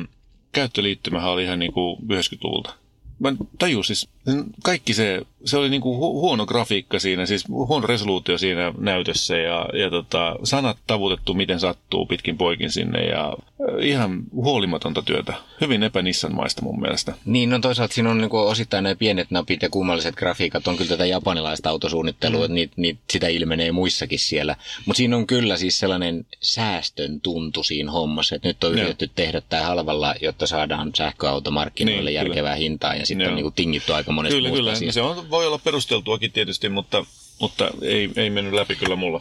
[0.53, 2.75] käyttöliittymähän oli ihan niin kuin 90-luvulta.
[3.19, 4.16] Mä tajusin, siis
[4.63, 9.69] kaikki se, se oli niinku hu- huono grafiikka siinä, siis huono resoluutio siinä näytössä ja,
[9.73, 13.37] ja tota, sanat tavutettu miten sattuu pitkin poikin sinne ja
[13.81, 15.35] ihan huolimatonta työtä.
[15.61, 17.15] Hyvin epänissanmaista mun mielestä.
[17.25, 20.89] Niin, no toisaalta siinä on niinku osittain nämä pienet napit ja kummalliset grafiikat on kyllä
[20.89, 22.45] tätä japanilaista autosuunnittelua, mm.
[22.45, 24.57] että niitä, niitä, sitä ilmenee muissakin siellä.
[24.87, 29.41] Mutta siinä on kyllä siis sellainen säästön tuntu siinä hommassa, että nyt on yritetty tehdä
[29.41, 32.55] tämä halvalla, jotta saadaan sähköautomarkkinoille niin, järkevää kyllä.
[32.55, 34.73] hintaa ja sitten on niinku tingitty aika monesta Kyllä, kyllä.
[34.73, 34.93] Asiasta.
[34.93, 37.05] Se on, voi olla perusteltuakin tietysti, mutta,
[37.41, 39.21] mutta ei, ei mennyt läpi kyllä mulla.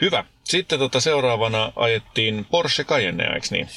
[0.00, 0.24] Hyvä.
[0.44, 3.68] Sitten tota seuraavana ajettiin Porsche Cayenne, eikö niin?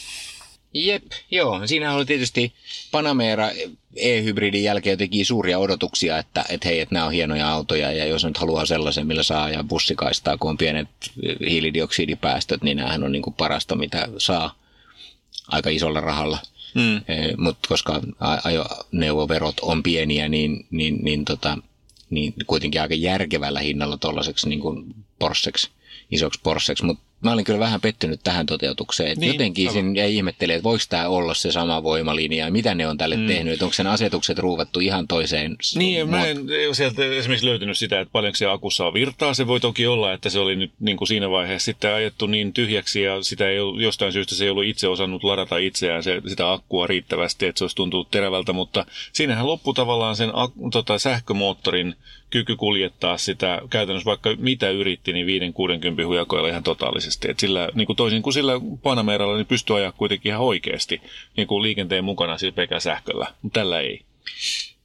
[0.74, 1.68] Jep, joo.
[1.68, 2.54] Siinä oli tietysti
[2.92, 3.50] Panamera
[3.96, 8.26] e-hybridin jälkeen teki suuria odotuksia, että, että hei, että nämä on hienoja autoja ja jos
[8.26, 10.88] nyt haluaa sellaisen, millä saa ja bussikaistaa, kun on pienet
[11.50, 14.56] hiilidioksidipäästöt, niin näähän on niin kuin parasta, mitä saa
[15.48, 16.40] aika isolla rahalla.
[16.78, 16.98] Mm.
[17.08, 18.02] Eh, Mutta koska
[18.44, 21.58] ajoneuvoverot on pieniä, niin, niin, niin, tota,
[22.10, 24.62] niin kuitenkin aika järkevällä hinnalla tuollaiseksi niin
[25.20, 25.70] Porscheksi,
[26.12, 26.86] isoksi Porscheksi.
[26.86, 29.12] Mutta mä olin kyllä vähän pettynyt tähän toteutukseen.
[29.12, 32.76] Että niin, jotenkin sen ja ihmettelin, että voiko tämä olla se sama voimalinja ja mitä
[32.76, 33.28] ne on tälle mm.
[33.28, 33.54] tehnyt.
[33.54, 36.38] Että onko sen asetukset ruuvattu ihan toiseen Niin, mä en
[36.74, 39.34] sieltä esimerkiksi löytynyt sitä, että paljonko se akussa on virtaa.
[39.34, 42.54] Se voi toki olla, että se oli nyt niin kuin siinä vaiheessa sitten ajettu niin
[42.54, 46.22] tyhjäksi ja sitä ei ollut, jostain syystä se ei ollut itse osannut ladata itseään se,
[46.28, 50.32] sitä akkua riittävästi, että se olisi tuntunut terävältä, mutta siinähän loppu tavallaan sen
[50.72, 51.96] tota, sähkömoottorin
[52.30, 55.54] kyky kuljettaa sitä käytännössä vaikka mitä yritti, niin
[56.04, 57.32] 5-60 hujakoilla ihan totaalisesti.
[57.32, 61.02] Et sillä, niin kuin toisin kuin sillä Panameralla, niin pystyy ajaa kuitenkin ihan oikeasti
[61.38, 64.02] niin kuin liikenteen mukana sillä pelkää sähköllä, mutta tällä ei.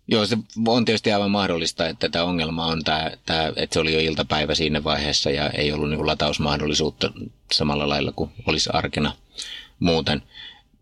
[0.09, 3.92] Joo, se on tietysti aivan mahdollista, että tämä ongelma on tämä, tämä että se oli
[3.92, 7.12] jo iltapäivä siinä vaiheessa ja ei ollut niin latausmahdollisuutta
[7.52, 9.12] samalla lailla kuin olisi arkena
[9.78, 10.22] muuten.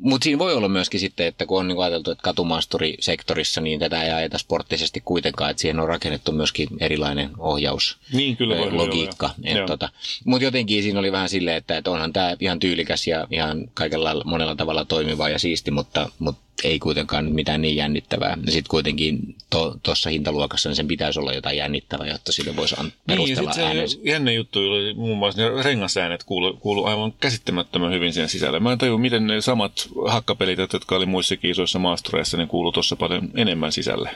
[0.00, 4.02] Mutta siinä voi olla myöskin sitten, että kun on niin ajateltu, että katumaasturisektorissa, niin tätä
[4.02, 9.30] ei ajeta sporttisesti kuitenkaan, että siihen on rakennettu myöskin erilainen ohjaus, Niin, kyllä voi logiikka.
[9.66, 9.88] Tota,
[10.24, 14.24] Mutta jotenkin siinä oli vähän silleen, että, että onhan tämä ihan tyylikäs ja ihan kaikella
[14.24, 18.36] monella tavalla toimiva ja siisti, mutta, mutta ei kuitenkaan mitään niin jännittävää.
[18.46, 19.34] Ja sitten kuitenkin
[19.82, 23.52] tuossa to, hintaluokassa niin sen pitäisi olla jotain jännittävää, jotta sille voisi an- Niin, perustella
[23.52, 23.88] sitten ääneen.
[23.88, 28.60] se jännä juttu oli muun muassa ne rengasäänet kuulu, kuulu aivan käsittämättömän hyvin siihen sisälle.
[28.60, 32.96] Mä en tajua, miten ne samat hakkapelit, jotka oli muissakin isoissa maastureissa, niin kuuluu tuossa
[32.96, 34.10] paljon enemmän sisälle.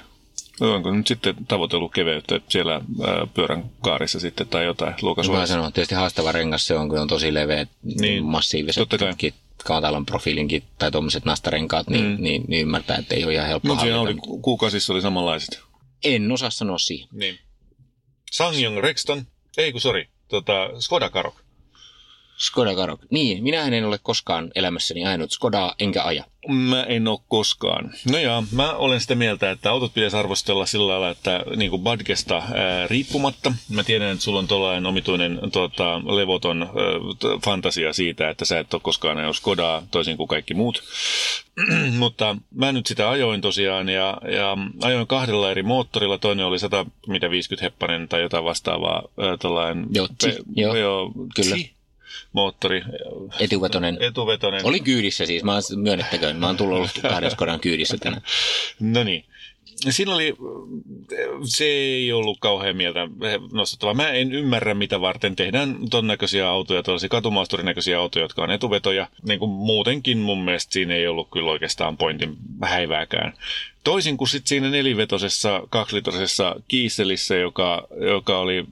[0.60, 5.54] Onko nyt sitten tavoitellut keveyttä siellä ää, pyörän kaarissa sitten tai jotain Mä luokasuojassa?
[5.54, 9.12] sanon, tietysti haastava rengas se on, kun on tosi leveät, Niin, niin, massiiviset totta kai.
[9.12, 12.16] kit- katalon profiilinkin tai tuommoiset nastarenkaat, niin, Mm.
[12.22, 15.60] niin, niin, ymmärtää, että ei ole ihan helppo No siinä oli kuukausissa oli samanlaiset.
[16.04, 17.08] En osaa sanoa siihen.
[17.12, 17.38] Niin.
[18.32, 21.43] Sangyong Rexton, ei kun sori, tota, Skoda Karok.
[22.46, 23.00] Skoda Karoq.
[23.10, 26.24] Niin, minä en ole koskaan elämässäni ajanut Skodaa enkä aja.
[26.48, 27.90] Mä en ole koskaan.
[28.10, 31.82] No joo, mä olen sitä mieltä, että autot pitäisi arvostella sillä lailla, että niin kuin
[32.54, 33.52] ää, riippumatta.
[33.68, 36.68] Mä tiedän, että sulla on tuollainen omituinen tota, levoton ää,
[37.44, 40.82] fantasia siitä, että sä et ole koskaan ajanut Skodaa toisin kuin kaikki muut.
[41.98, 46.18] Mutta mä nyt sitä ajoin tosiaan ja, ja ajoin kahdella eri moottorilla.
[46.18, 49.02] Toinen oli 100, mitä 50 heppanen tai jotain vastaavaa.
[49.18, 49.36] Ää,
[49.90, 51.56] Joo, tsi, joo, joo, kyllä.
[51.56, 51.74] tsi
[52.34, 52.82] moottori,
[53.40, 53.96] Etuvetonen.
[54.00, 54.66] etuvetonen.
[54.66, 56.36] Oli kyydissä siis, mä myönnettäköön.
[56.36, 58.22] Mä oon tullut ollut kahden Skodan kyydissä tänään.
[58.80, 59.24] No niin.
[59.90, 60.34] Siinä oli,
[61.44, 63.08] se ei ollut kauhean mieltä
[63.52, 63.94] nostettava.
[63.94, 68.50] Mä en ymmärrä, mitä varten tehdään ton näköisiä autoja, tällaisia katumaasturin näköisiä autoja, jotka on
[68.50, 69.06] etuvetoja.
[69.28, 73.34] Niin kuin muutenkin mun mielestä siinä ei ollut kyllä oikeastaan pointin häivääkään.
[73.84, 78.64] Toisin kuin sitten siinä nelivetosessa, kaksilitrasessa kiisselissä, joka, joka oli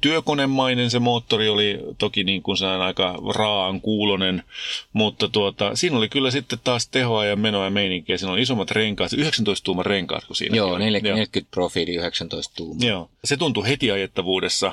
[0.00, 4.42] työkonemainen, se moottori oli toki niin kuin sellainen aika raan kuulonen,
[4.92, 8.16] mutta tuota, siinä oli kyllä sitten taas tehoa ja menoa ja meininkiä.
[8.18, 10.56] Siinä oli isommat renkaat, 19 tuuman renkaat kuin siinä.
[10.56, 12.88] Joo, 40, 40 profiili 19 tuumaa.
[12.88, 13.10] Joo.
[13.24, 14.72] Se tuntui heti ajettavuudessa.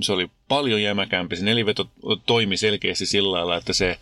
[0.00, 1.36] Se oli paljon jämäkämpi.
[1.36, 1.90] Se neliveto
[2.26, 3.98] toimi selkeästi sillä lailla, että se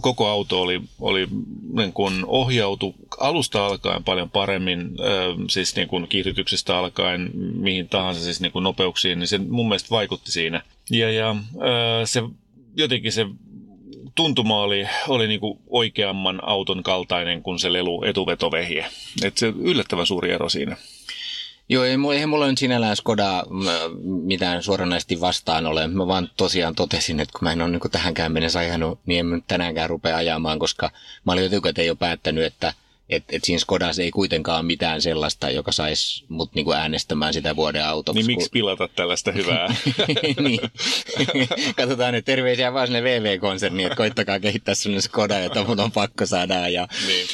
[0.00, 1.28] koko auto oli, oli
[1.76, 4.90] niin kuin ohjautu alusta alkaen paljon paremmin,
[5.50, 9.90] siis niin kuin kiihdytyksestä alkaen mihin tahansa siis niin kuin nopeuksiin, niin se mun mielestä
[9.90, 10.62] vaikutti siinä.
[10.90, 11.36] Ja, ja
[12.04, 12.22] se
[12.76, 13.26] jotenkin se
[14.18, 18.86] tuntuma oli, oli niin kuin oikeamman auton kaltainen kuin se lelu etuvetovehje.
[19.22, 20.76] Et se yllättävän suuri ero siinä.
[21.68, 23.66] Joo, ei, eihän mulla nyt sinällään Skoda mm,
[24.02, 25.86] mitään suoranaisesti vastaan ole.
[25.86, 29.30] Mä vaan tosiaan totesin, että kun mä en ole niin tähänkään mennessä ajanut, niin en
[29.30, 30.90] nyt tänäänkään rupea ajamaan, koska
[31.24, 32.74] mä olin etukäteen jo päättänyt, että
[33.08, 37.56] et, et siinä Skodassa ei kuitenkaan ole mitään sellaista, joka saisi mut niinku äänestämään sitä
[37.56, 38.18] vuoden autoksi.
[38.18, 39.74] Niin miksi pilata tällaista hyvää?
[40.40, 40.60] niin.
[41.76, 46.26] Katsotaan nyt terveisiä vaan sinne VV-konserniin, että koittakaa kehittää sellainen Skoda, jota mun on pakko
[46.26, 46.68] saada.
[46.68, 47.26] Ja, Niin.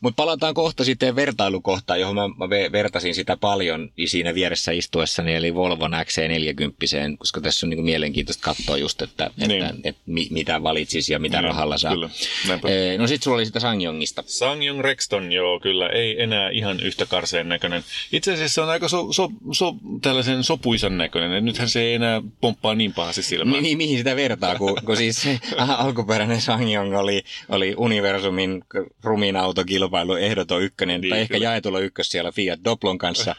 [0.00, 5.34] Mutta palataan kohta sitten vertailukohtaan, johon mä, mä ve- vertasin sitä paljon siinä vieressä istuessani,
[5.34, 9.62] eli Volvon XC40, koska tässä on niinku mielenkiintoista katsoa just, että, että, Niin.
[9.64, 11.92] että, että mi, mitä valitsisi ja mitä Niin, rahalla saa.
[11.92, 12.10] kyllä.
[12.48, 12.68] Näinpä.
[12.98, 14.22] No sitten sulla oli sitä Sangyongista.
[14.26, 17.84] Sangyong Rexton, joo, kyllä, ei enää ihan yhtä karseen näköinen.
[18.12, 21.32] Itse asiassa se on aika so, so, so, tällaisen sopuisan näköinen.
[21.32, 23.62] Et Nythän se ei enää pomppaa niin pahasti silmään.
[23.62, 25.24] Mi- mi- mihin sitä vertaa, kun, kun siis
[25.78, 28.64] alkuperäinen Sangyong oli, oli Universumin
[29.02, 31.44] rumin autokilpailu ehdoton ykkönen, Niin, tai ehkä kyllä.
[31.44, 33.36] jaetulla ykkös siellä Fiat Doplon kanssa,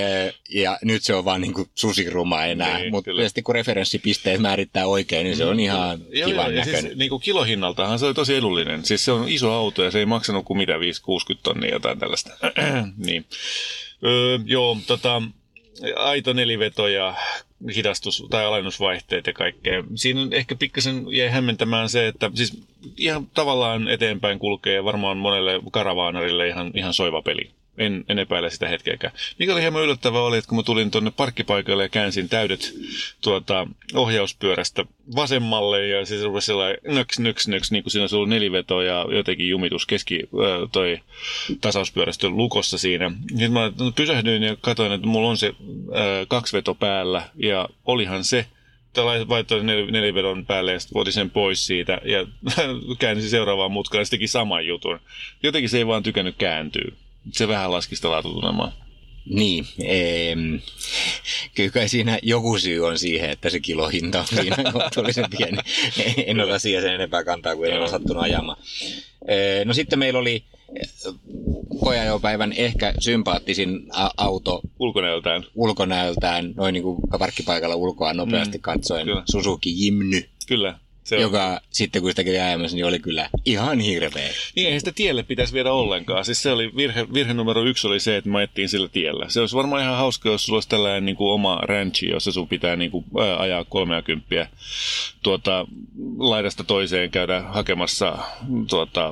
[0.62, 4.86] ja nyt se on vaan niin kuin susiruma enää, Niin, mutta tietysti kun referenssipisteet määrittää
[4.86, 6.82] oikein, niin se on ihan Joo, kivan joo, ja näköinen.
[6.82, 8.84] siis niin kuin kilohinnaltahan se oli tosi edullinen.
[8.84, 12.30] Siis se on iso auto ja se ei maksanut kuin mitä 5-60 tonnia jotain tällaista.
[13.06, 13.24] niin.
[14.04, 15.22] Öö, joo, tota,
[15.96, 17.14] aito neliveto ja
[17.74, 19.84] hidastus- tai alennusvaihteet ja kaikkea.
[19.94, 22.62] Siinä on ehkä pikkasen jäi hämmentämään se, että siis
[22.96, 27.50] ihan tavallaan eteenpäin kulkee varmaan monelle karavaanarille ihan, ihan soiva peli.
[27.78, 29.12] En, en epäile sitä hetkeäkään.
[29.38, 32.74] Mikä oli hieman yllättävää oli, että kun mä tulin tuonne parkkipaikalle ja käänsin täydet
[33.20, 34.84] tuota, ohjauspyörästä
[35.16, 39.06] vasemmalle ja siis rupesi sellainen nöks, nöks, nöks, niin kuin siinä olisi ollut neliveto ja
[39.10, 41.00] jotenkin jumitus keski ö, toi
[41.60, 43.10] tasauspyörästö lukossa siinä.
[43.28, 48.46] Sitten mä pysähdyin ja katsoin, että mulla on se ö, kaksiveto päällä ja olihan se
[49.28, 52.26] laitoin nel, nelivedon päälle ja sitten sen pois siitä ja
[52.98, 55.00] käänsin seuraavaan mutkaan ja se teki saman jutun.
[55.42, 56.92] Jotenkin se ei vaan tykännyt kääntyä.
[57.32, 58.72] Se vähän laski sitä laatutunnelmaa.
[59.30, 60.60] Niin, em,
[61.54, 65.58] kyllä kai siinä joku syy on siihen, että se kilohinta on siinä kohtuullisen pieni.
[66.26, 68.58] En ota siihen sen enempää kantaa, kuin en ole sattunut ajamaan.
[69.64, 70.44] No sitten meillä oli
[71.80, 73.80] koeajopäivän ehkä sympaattisin
[74.16, 75.44] auto Ulkonäöltään.
[75.54, 79.22] ulkonäöltään, noin niin kuin parkkipaikalla ulkoa nopeasti Mm, katsoen, kyllä.
[79.32, 80.78] Suzuki Jimny, Kyllä.
[81.12, 81.22] Se on.
[81.22, 84.28] joka sitten kun sitä kävi ajamassa, niin oli kyllä ihan hirveä.
[84.56, 86.24] Niin, eihän sitä tielle pitäisi viedä ollenkaan.
[86.24, 89.26] Siis se oli virhe, virhe numero yksi oli se, että me ajettiin sillä tiellä.
[89.28, 92.48] Se olisi varmaan ihan hauska, jos sulla olisi tällainen niin kuin oma ranchi, jossa sun
[92.48, 94.46] pitää niin kuin, ää, ajaa 30
[95.22, 95.66] tuota,
[96.18, 98.18] laidasta toiseen käydä hakemassa
[98.70, 99.10] tuota,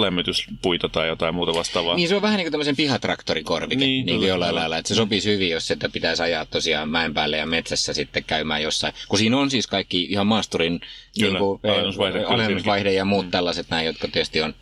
[0.00, 1.96] lämmityspuita tai jotain muuta vastaavaa.
[1.96, 4.88] Niin se on vähän niin kuin tämmöisen pihatraktorikorvike, Niin, niin, niin kyllä, jollain lailla, että
[4.88, 8.94] se sopisi hyvin, jos sitä pitäisi ajaa tosiaan mäen päälle ja metsässä sitten käymään jossain.
[9.08, 10.80] Kun siinä on siis kaikki ihan maasturin
[11.20, 14.54] Kyllä, niin kuin, alennusvaihde, kyllä alennusvaihde ja muut tällaiset näin, jotka tietysti on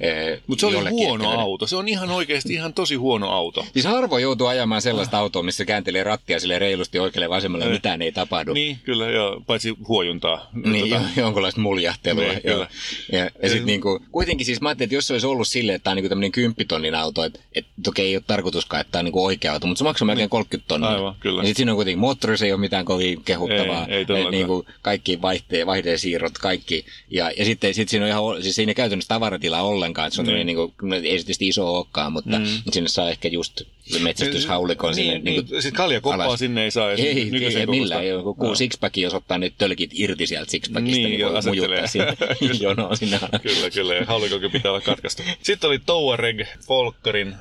[0.00, 1.66] eh, Mutta se oli huono ehkä- auto.
[1.66, 3.66] Se on ihan oikeasti ihan tosi huono auto.
[3.72, 8.02] Siis harvoin joutuu ajamaan sellaista autoa, missä kääntelee rattia sille reilusti oikealle vasemmalle ja mitään
[8.02, 8.52] ei tapahdu.
[8.52, 10.50] Niin, kyllä, joo, paitsi huojuntaa.
[10.64, 12.22] Niin, Tota, jo, jonkunlaista muljahtelua.
[12.22, 12.68] Niin, kyllä.
[13.12, 15.84] Ja, ja sitten niinku, kuitenkin siis mä ajattelin, että jos se olisi ollut silleen, että
[15.84, 19.04] tämä on niinku tämmöinen kymppitonnin auto, että et, toki ei ole tarkoituskaan, että tämä on
[19.04, 20.88] niinku oikea auto, mutta se maksaa melkein 30 tonnia.
[20.90, 20.96] Niin.
[20.98, 21.42] Aivan, kyllä.
[21.42, 23.86] Ja sitten siinä on kuitenkin moottorissa ei ole mitään kovin kehuttavaa.
[23.86, 24.32] Ei, ei todellakaan.
[24.32, 26.84] niinku kaikki vaihteen, vaihdeen siirrot, kaikki.
[27.10, 30.20] Ja, ja sitten sit siinä on ihan, siis siinä ei käytännössä tavaratilaa ollenkaan, että se
[30.20, 30.34] on Niin.
[30.36, 30.46] niin.
[30.46, 32.46] niinku, no, ei se tietysti iso olekaan, mutta, mm.
[32.72, 33.62] sinne saa ehkä just
[34.00, 35.18] metsästyshaulikon sinne.
[35.18, 36.38] Niin, niin, sitten kaljakoppaa alas.
[36.38, 36.90] sinne ei saa.
[36.92, 38.08] Ei, ei, ei kokoista- millään.
[38.08, 38.54] Joku no.
[38.54, 42.16] sixpack, jos ottaa nyt tölkit irti sieltä sixpackista, Niin, niin, voi mujuttaa sinne
[42.60, 43.18] jonoon sinne.
[43.42, 43.94] Kyllä, kyllä.
[43.94, 45.22] Ja haulikokin pitää olla katkaistu.
[45.42, 47.38] Sitten oli Touareg Folkkarin äh,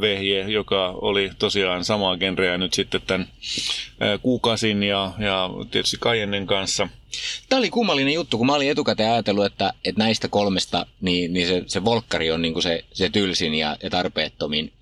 [0.00, 3.28] vehje, joka oli tosiaan samaa genreä nyt sitten tämän
[4.02, 6.88] äh, Kuukasin ja, ja tietysti Cayennen kanssa.
[7.48, 11.46] Tämä oli kummallinen juttu, kun mä olin etukäteen ajatellut, että, että näistä kolmesta niin, niin
[11.46, 14.72] se, se Volkkari on niin kuin se, se tylsin ja, ja tarpeettomin.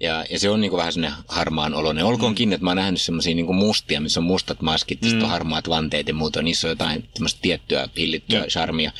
[0.00, 2.04] Ja, ja se on niin vähän sellainen harmaan oloinen.
[2.04, 2.52] Olkoonkin, mm.
[2.52, 5.08] että mä oon nähnyt semmoisia niin mustia, missä on mustat maskit, mm.
[5.08, 6.42] sitten on harmaat vanteet ja muuta.
[6.42, 8.46] Niissä on jotain tämmöistä tiettyä hillittyä Joo.
[8.46, 8.92] charmia.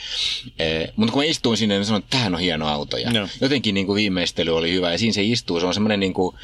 [0.58, 2.96] Eh, mutta kun mä istuin sinne, niin sanoin, että tämähän on hieno auto.
[2.96, 3.28] Ja Joo.
[3.40, 4.92] jotenkin niin kuin viimeistely oli hyvä.
[4.92, 5.60] Ja siinä se istuu.
[5.60, 6.36] Se on semmoinen niin kuin,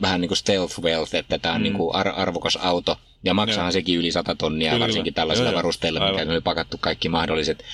[0.00, 1.62] vähän niin kuin stealth wealth, että tämä on mm.
[1.62, 2.98] niin kuin ar- arvokas auto.
[3.26, 3.72] Ja maksaahan Joo.
[3.72, 7.64] sekin yli 100 tonnia, Kyllä, varsinkin tällaisilla Joo, varusteilla, mikä ne oli pakattu kaikki mahdolliset.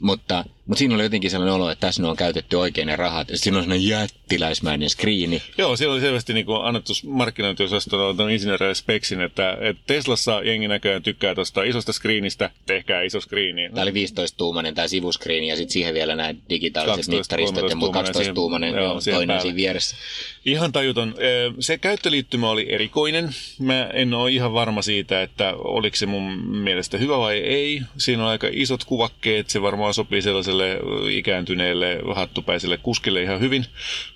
[0.00, 3.30] Mutta, mutta siinä oli jotenkin sellainen olo, että tässä ne on käytetty oikein ne rahat.
[3.30, 5.42] Ja siinä on sellainen jättiläismäinen skriini.
[5.58, 10.68] Joo, siellä oli selvästi niin kuin annettu markkinointiosastolta tuon insinöörille speksin, että, että Teslassa jengi
[10.68, 13.70] näköjään tykkää tuosta isosta screenistä, tehkää iso screeni.
[13.70, 17.94] Tämä oli 15-tuumainen tämä sivuskriini ja sitten siihen vielä nämä digitaaliset 12, mittaristot ja muut
[17.96, 19.42] 13-tuumainen 12-tuumainen, siihen- joo, toinen päälle.
[19.42, 19.96] siinä vieressä.
[20.44, 21.14] Ihan tajuton.
[21.60, 23.30] Se käyttöliittymä oli erikoinen.
[23.58, 27.82] Mä en ole ihan varma siitä, että oliko se mun mielestä hyvä vai ei.
[27.98, 29.50] Siinä on aika isot kuvakkeet.
[29.50, 33.66] Se varmaan sopii sellaiselle ö, ikääntyneelle hattupäiselle kuskille ihan hyvin.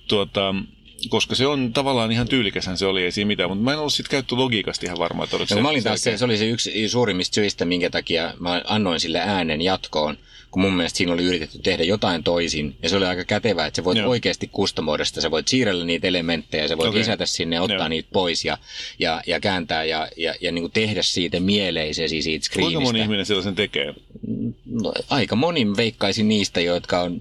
[0.09, 0.55] Tuota,
[1.09, 3.93] koska se on tavallaan ihan tyylikäshän se oli, ei siinä mitään, mutta mä en ollut
[3.93, 6.49] siitä käyttölogiikasta ihan varma, että oliko Ja se mä olin taas, se, se oli se
[6.49, 10.17] yksi suurimmista syistä, minkä takia mä annoin sille äänen jatkoon,
[10.51, 12.77] kun mun mielestä siinä oli yritetty tehdä jotain toisin.
[12.83, 14.11] Ja se oli aika kätevää, että sä voit Joo.
[14.11, 16.99] oikeasti kustomoida sitä, sä voit siirrellä niitä elementtejä, sä voit Okei.
[17.01, 17.89] lisätä sinne ja ottaa Joo.
[17.89, 18.59] niitä pois ja,
[18.99, 22.81] ja, ja kääntää ja, ja, ja niin kuin tehdä siitä mieleisesi siitä Kuinka screenistä.
[22.81, 23.95] moni ihminen sellaisen tekee?
[24.67, 27.21] No, aika moni veikkaisin niistä, jotka on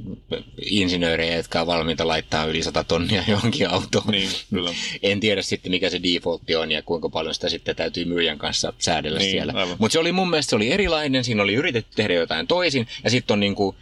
[0.65, 4.07] insinöörejä, jotka on valmiita laittaa yli 100 tonnia johonkin autoon.
[4.07, 4.73] Niin, kyllä.
[5.03, 8.73] En tiedä sitten, mikä se defaultti on ja kuinka paljon sitä sitten täytyy myyjän kanssa
[8.79, 9.53] säädellä Niin, siellä.
[9.79, 13.09] Mutta se oli mun mielestä se oli erilainen, siinä oli yritetty tehdä jotain toisin ja
[13.09, 13.75] sitten on niinku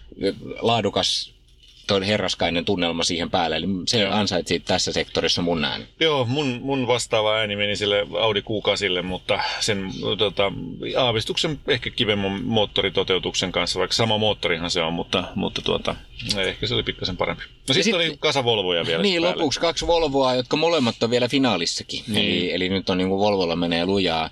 [0.61, 1.36] laadukas
[1.87, 3.55] toi herraskainen tunnelma siihen päälle.
[3.55, 5.85] Eli se ansaitsi tässä sektorissa mun ääni.
[5.99, 10.51] Joo, mun, mun vastaava ääni meni sille Audi Q8, mutta sen tota,
[10.97, 15.95] aavistuksen ehkä kivemman moottoritoteutuksen kanssa, vaikka sama moottorihan se on, mutta, mutta tuota,
[16.37, 17.43] ehkä se oli pikkasen parempi.
[17.43, 19.37] No sitten sit- oli kasa Volvoja vielä Niin, päälle.
[19.37, 22.03] lopuksi kaksi Volvoa, jotka molemmat on vielä finaalissakin.
[22.07, 22.25] Niin.
[22.25, 24.29] Eli, eli nyt on niin kuin Volvolla menee lujaa.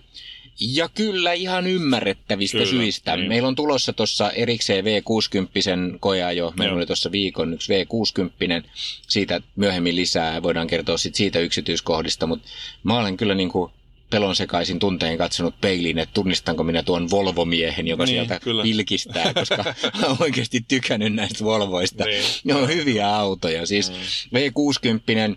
[0.60, 3.18] Ja kyllä ihan ymmärrettävistä Kyllä, syistä.
[3.18, 3.28] niin.
[3.30, 6.54] Meillä on tulossa tuossa erikseen V60 koeajo.
[6.58, 6.78] Meillä Joo.
[6.78, 8.70] oli tuossa viikon yksi V60.
[9.08, 10.44] Siitä myöhemmin lisää.
[10.44, 12.28] Voidaan kertoa sit siitä yksityiskohdista.
[12.28, 12.48] Mutta
[12.84, 13.72] mä olen kyllä niin kuin
[14.10, 18.64] pelon sekaisin tunteen katsonut peiliin, että tunnistanko minä tuon Volvo-miehen, joka Niin, sieltä kyllä.
[18.64, 19.64] pilkistää, koska
[20.08, 22.04] oon oikeasti tykännyt näistä Volvoista.
[22.06, 22.24] Niin.
[22.44, 23.66] Ne on hyviä autoja.
[23.66, 23.96] Siis mm.
[24.38, 25.36] V60 Ee,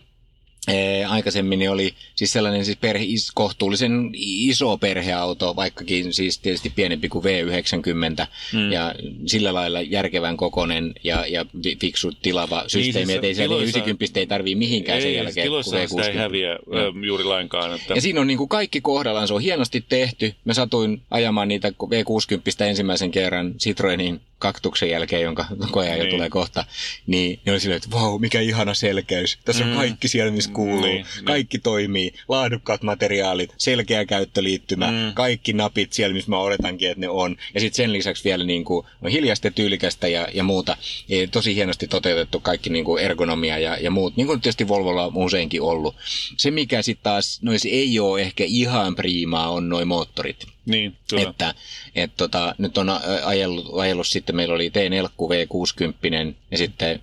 [1.08, 7.24] aikaisemmin oli siis sellainen siis perhe, is, kohtuullisen iso perheauto, vaikkakin siis tietysti pienempi kuin
[7.24, 8.72] V90 mm.
[8.72, 8.94] ja
[9.26, 13.78] sillä lailla järkevän kokonen ja, ja fi- fiksu tilava systeemi, siis niin, ettei siellä tiloissa-
[13.78, 16.18] 90 ei tarvii mihinkään sen Ei, jälkeen kuin tiloissa sitä ei V60.
[16.18, 16.58] häviä ö,
[17.06, 17.74] juuri lainkaan.
[17.74, 17.94] Että...
[17.94, 20.34] Ja siinä on niin kuin kaikki kohdallaan, se on hienosti tehty.
[20.44, 26.10] Mä satuin ajamaan niitä V60 ensimmäisen kerran Citroenin kaktuksen jälkeen, jonka koja jo Niin.
[26.10, 26.64] tulee kohta,
[27.06, 29.38] niin ne oli silleen, että vau, mikä ihana selkeys.
[29.44, 29.76] Tässä on Mm.
[29.76, 30.80] kaikki siellä, missä kuuluu.
[30.80, 31.24] Niin, niin.
[31.24, 32.12] Kaikki toimii.
[32.28, 35.14] Laadukkaat materiaalit, selkeä käyttöliittymä, Mm.
[35.14, 37.36] kaikki napit siellä, missä mä odotankin, että ne on.
[37.54, 40.76] Ja sitten sen lisäksi vielä niin kuin, on hiljaista ja tyylikästä ja, ja muuta.
[41.08, 45.04] E, tosi hienosti toteutettu kaikki niin kuin ergonomia ja, ja muut, niin kuin tietysti Volvolla
[45.06, 45.96] on useinkin ollut.
[46.36, 50.46] Se, mikä sitten taas noissa ei ole ehkä ihan priimaa, on noin moottorit.
[50.68, 51.30] Niin, kyllä.
[51.30, 51.54] Että
[51.94, 52.88] et tota, nyt on
[53.24, 57.00] ajellut, ajellut sitten, meillä oli T4 V60 ja sitten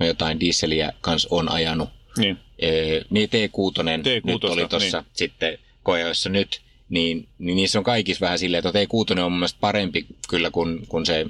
[0.00, 1.88] mä jotain dieseliä kanssa on ajanut.
[2.18, 2.38] Niin.
[2.58, 5.10] Ee, niin T6, T6, nyt oli tuossa niin.
[5.12, 9.58] sitten koeoissa nyt, niin, niin niissä on kaikissa vähän silleen, että T6 on mun mielestä
[9.60, 11.26] parempi kyllä kuin, kuin se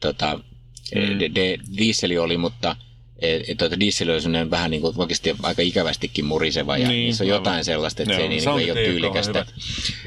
[0.00, 0.40] tota,
[0.94, 1.00] Mm.
[1.00, 1.18] mm.
[1.18, 2.76] d- d- dieseli oli, mutta
[3.22, 7.04] et, tuota, diesel on sellainen vähän niin kuin oikeasti aika ikävästikin muriseva ja Niin, niin,
[7.04, 7.40] niissä on aivan.
[7.40, 9.46] jotain sellaista, että Joo, se ei, niin, soundit ei ole tyylikästä.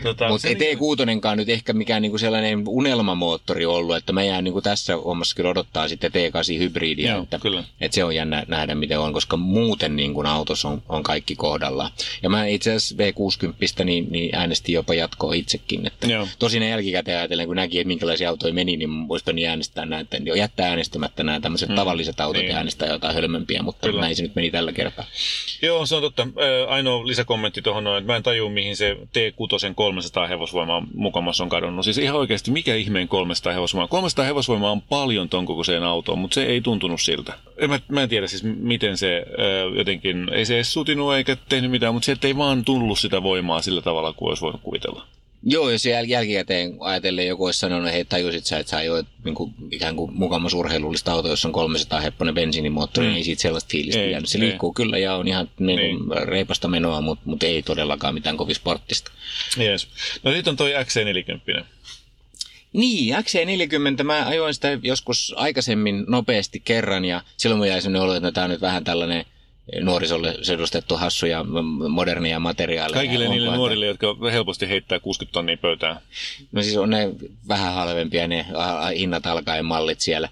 [0.04, 4.44] Tota, Mutta se ei T6 nyt ehkä mikään niinku sellainen unelmamoottori ollut, että mä jään
[4.44, 7.64] niinku tässä hommassa kyllä odottaa sitten T8 hybridiä, Joo, että, kyllä.
[7.82, 11.36] että se on jännä nähdä miten on, koska muuten niin kuin autossa on, on kaikki
[11.36, 11.92] kohdallaan.
[12.24, 16.28] Ja mä itse asiassa V60 niin, niin äänestin jopa jatkoa itsekin, että Joo.
[16.40, 20.70] tosin jälkikäteen ajatellen, kun näki, että minkälaisia autoja meni, niin voisi niin äänestää näitä, jättää
[20.70, 22.50] äänestämättä nämä tämmöiset mm, tavalliset autot niin.
[22.52, 24.02] ja äänestää jotain hölmömpiä, mutta Kyllä.
[24.02, 25.06] näin se nyt meni tällä kertaa.
[25.62, 26.28] Joo, se on totta.
[26.68, 31.50] Ainoa lisäkommentti tuohon on, että mä en tajua, mihin se T6 300 hevosvoimaa mukamassa on
[31.50, 31.86] kadonnut.
[31.86, 33.88] Siis ihan oikeasti, mikä ihmeen 300 hevosvoimaa?
[33.88, 37.34] 300 hevosvoimaa on paljon ton kokoiseen autoon, mutta se ei tuntunut siltä.
[37.58, 39.44] En Mä, mä en tiedä siis, miten se ö,
[39.78, 43.62] jotenkin, ei se edes sutinut eikä tehnyt mitään, mutta sieltä ei vaan tullut sitä voimaa
[43.62, 45.08] sillä tavalla kuin olisi voinut kuvitella.
[45.48, 49.36] Joo, jos jäl- jälkikäteen ajatellen joku olisi sanonut, hei tajusit sä, että sä ajoit niin
[49.36, 53.10] kuin, ikään kuin mukamas urheilullista auto, jossa on 300 hepponen bensiinimoottori, Mm.
[53.10, 54.30] niin ei siitä sellaista fiilistä Ei, jäänyt.
[54.30, 54.42] Se ei.
[54.44, 55.98] liikkuu kyllä ja on ihan niin Niin.
[55.98, 59.12] kuin, reipasta menoa, mutta, mutta ei todellakaan mitään kovin sporttista.
[59.60, 59.88] Yes.
[60.24, 61.64] No sitten on toi XC40.
[62.74, 68.14] Niin, XC40, mä ajoin sitä joskus aikaisemmin nopeasti kerran ja silloin mun jäi sellainen olo,
[68.16, 69.26] että no, tämä on nyt vähän tällainen
[69.82, 72.94] nuorisolle sedustettu hassu ja m- modernia materiaaleja.
[72.94, 76.00] Kaikille niille onkohan nuorille, jotka helposti heittää 60 tonnia pöytään.
[76.52, 77.10] No siis on ne
[77.48, 78.46] vähän halvempia ne
[78.98, 80.30] hinnat alkaen mallit siellä.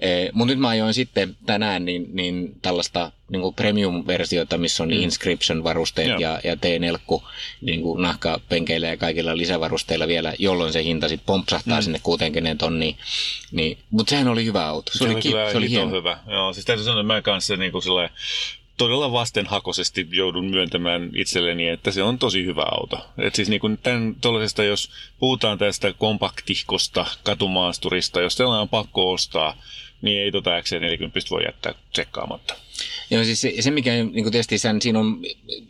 [0.00, 4.96] E, Mutta nyt mä ajoin sitten tänään niin, niin tällaista niin premium-versiota, missä on mm.
[5.02, 6.18] inscription-varusteet Joo.
[6.18, 7.22] ja, ja T4
[7.60, 11.82] niin nahkapenkeillä ja kaikilla lisävarusteilla vielä, jolloin se hinta sitten pompsahtaa mm.
[11.82, 12.96] sinne 60 tonniin.
[13.52, 14.92] Niin, Mutta sehän oli hyvä auto.
[14.92, 15.90] Se, Se, oli, oli ki- kyllä se oli hieno.
[15.90, 16.18] hyvä.
[16.26, 17.82] Joo, siis täytyy sanoa, että mä kanssa niin kuin
[18.76, 23.06] todella vastenhakoisesti joudun myöntämään itselleni, että se on tosi hyvä auto.
[23.18, 24.16] Et siis niin kuin tämän
[24.68, 29.56] jos puhutaan tästä kompaktihkosta katumaasturista, jos sellainen on pakko ostaa,
[30.02, 32.54] niin ei tota XC40 voi jättää tsekkaamatta.
[33.10, 35.22] Joo, siis se, se mikä niin tietysti sen, siinä on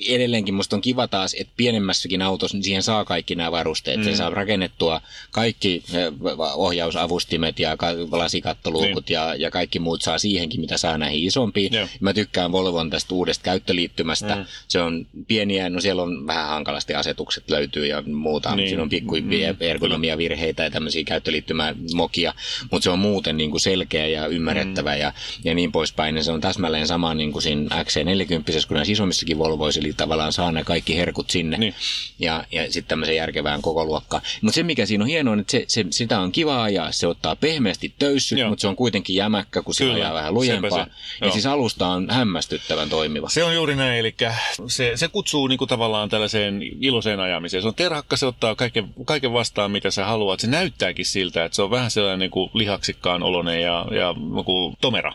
[0.08, 4.00] edelleenkin musta on kiva taas, että pienemmässäkin autossa niin siihen saa kaikki nämä varusteet.
[4.00, 4.04] Mm.
[4.04, 6.12] Se saa rakennettua kaikki eh,
[6.54, 9.14] ohjausavustimet ja ka- lasikattoluukut Niin.
[9.14, 11.72] ja, ja kaikki muut saa siihenkin, mitä saa näihin isompiin.
[11.72, 11.88] Joo.
[12.00, 14.34] Mä tykkään Volvon tästä uudesta käyttöliittymästä.
[14.34, 14.44] Mm.
[14.68, 18.48] Se on pieniä, no siellä on vähän hankalasti asetukset löytyy ja muuta.
[18.48, 18.56] Niin.
[18.56, 18.68] Niin.
[18.68, 19.30] Siinä on pikku mm.
[19.60, 22.34] ergonomiavirheitä ja tämmöisiä käyttöliittymämokia,
[22.70, 25.00] mutta se on muuten niin kuin selkeä ja ymmärrettävä mm.
[25.00, 25.12] ja,
[25.44, 26.16] ja niin poispäin.
[26.16, 30.32] Ja se on täsmälleen sama niin kuin siinä XC40, kun näissä isommissakin Volvoissa, eli tavallaan
[30.32, 31.74] saa ne kaikki herkut sinne Niin.
[32.18, 34.22] ja, ja sitten tämmöisen järkevään koko luokkaan.
[34.40, 37.06] Mutta se, mikä siinä on hienoa, on, että se, se, sitä on kiva ajaa, se
[37.06, 40.70] ottaa pehmeästi töyssyt, mutta se on kuitenkin jämäkkä, kun se Kyllä, ajaa vähän lujempaa.
[40.70, 40.78] se.
[40.78, 40.86] Ja
[41.26, 41.32] Joo.
[41.32, 43.28] siis alusta on hämmästyttävän toimiva.
[43.28, 44.14] Se on juuri näin, eli
[44.68, 47.62] se, se kutsuu niinku tavallaan tällaiseen iloiseen ajamiseen.
[47.62, 50.40] Se on terhakka, se ottaa kaiken, kaiken vastaan, mitä sä haluat.
[50.40, 55.12] Se näyttääkin siltä, että se on vähän sellainen niinku lihaksikkaan oloinen ja, ja niinku tomera.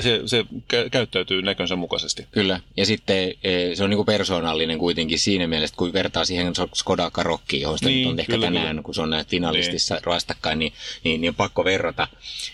[0.00, 2.26] Ja se, se kä- käyttäytyy näkönsä mukaisesti.
[2.32, 7.10] Kyllä, ja sitten eh, se on niinku persoonallinen kuitenkin siinä mielessä, kun vertaa siihen Skoda
[7.10, 8.82] Karokkiin, johon Niin, niin, nyt on ehkä kyllä, tänään, kyllä.
[8.82, 10.02] kun se on näitä finalistissa niin.
[10.06, 10.72] vastakkain, niin,
[11.04, 12.08] niin, niin, on pakko verrata.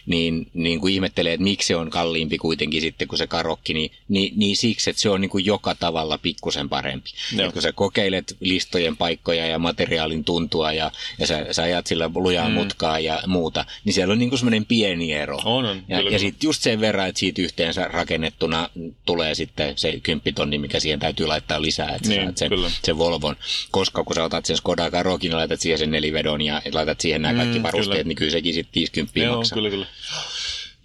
[0.07, 3.91] Niin, niin kun ihmettelee, että miksi se on kalliimpi kuitenkin sitten kuin se Karokki, niin,
[4.09, 7.11] niin, niin siksi, että se on niinku joka tavalla pikkusen parempi.
[7.37, 7.47] Joo.
[7.47, 12.11] Et kun sä kokeilet listojen paikkoja ja materiaalin tuntua ja, ja sä, sä ajat sillä
[12.15, 12.55] lujaa mm.
[12.55, 15.39] mutkaa ja muuta, niin siellä on niinku semmoinen pieni ero.
[15.45, 18.71] On, on, Ja, kyllä, ja sitten just sen verran, että siitä yhteensä rakennettuna
[19.07, 22.71] tulee sitten se kymppitonni, mikä siihen täytyy laittaa lisää, että Niin, saat sen, kyllä.
[22.85, 23.37] sen Volvon.
[23.71, 27.23] Koska kun sä otat sen Skoda Karokin ja laitat siihen sen nelivedon ja laitat siihen
[27.23, 28.09] nämä kaikki Mm, varusteet, kyllä.
[28.09, 29.57] niin kyllä sekin sitten 50 Joo, maksaa.
[29.57, 29.87] kyllä, kyllä.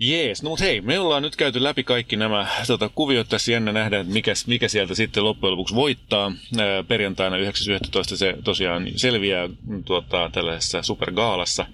[0.03, 3.71] Jees, no mutta hei, me ollaan nyt käyty läpi kaikki nämä tota, kuviot tässä jännä
[3.71, 6.31] nähdä, että mikä, mikä sieltä sitten loppujen lopuksi voittaa.
[6.59, 8.17] Ää, perjantaina 9.11.
[8.17, 9.49] se tosiaan selviää
[9.85, 11.65] tuota, tällaisessa supergaalassa.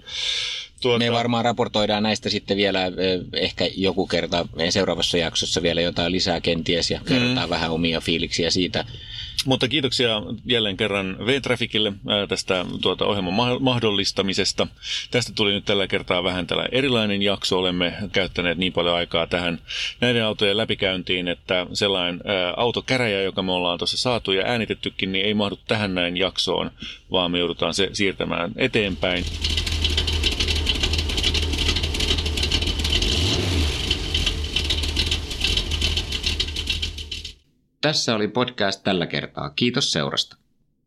[0.80, 0.98] Tuota...
[0.98, 2.80] Me varmaan raportoidaan näistä sitten vielä
[3.32, 7.50] ehkä joku kerta seuraavassa jaksossa vielä jotain lisää kenties ja kerrotaan mm.
[7.50, 8.84] vähän omia fiiliksiä siitä.
[9.44, 11.92] Mutta kiitoksia jälleen kerran V-Trafficille
[12.28, 14.66] tästä tuota ohjelman mahdollistamisesta.
[15.10, 17.58] Tästä tuli nyt tällä kertaa vähän tällä erilainen jakso.
[17.58, 19.58] Olemme käyttäneet niin paljon aikaa tähän
[20.00, 22.20] näiden autojen läpikäyntiin, että sellainen
[22.56, 26.70] autokäräjä, joka me ollaan tuossa saatu ja äänitettykin, niin ei mahdu tähän näin jaksoon,
[27.10, 29.24] vaan me joudutaan se siirtämään eteenpäin.
[37.80, 39.50] Tässä oli podcast tällä kertaa.
[39.50, 40.36] Kiitos seurasta.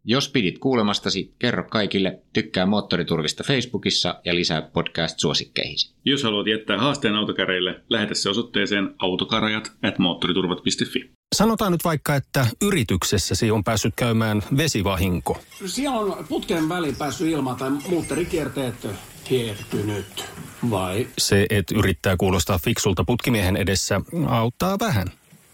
[0.06, 5.94] Jos pidit kuulemastasi, kerro kaikille, tykkää Moottoriturvista Facebookissa ja lisää podcast-suosikkeihisi.
[6.06, 11.12] Jos haluat jättää haasteen autokäreille, lähetä se osoitteeseen autokarajat at moottoriturvat.fi.
[11.36, 15.42] Sanotaan nyt vaikka, että yrityksessäsi on päässyt käymään vesivahinko.
[15.66, 18.88] Siellä on putken väliin päässyt ilma tai muutterikierteet
[19.30, 20.26] hiertynyt,
[20.70, 21.08] vai?
[21.18, 25.08] Se, että yrittää kuulostaa fiksulta putkimiehen edessä, auttaa vähän.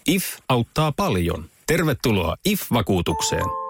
[0.08, 1.45] IF auttaa paljon.
[1.66, 3.66] Tervetuloa IF-vakuutukseen.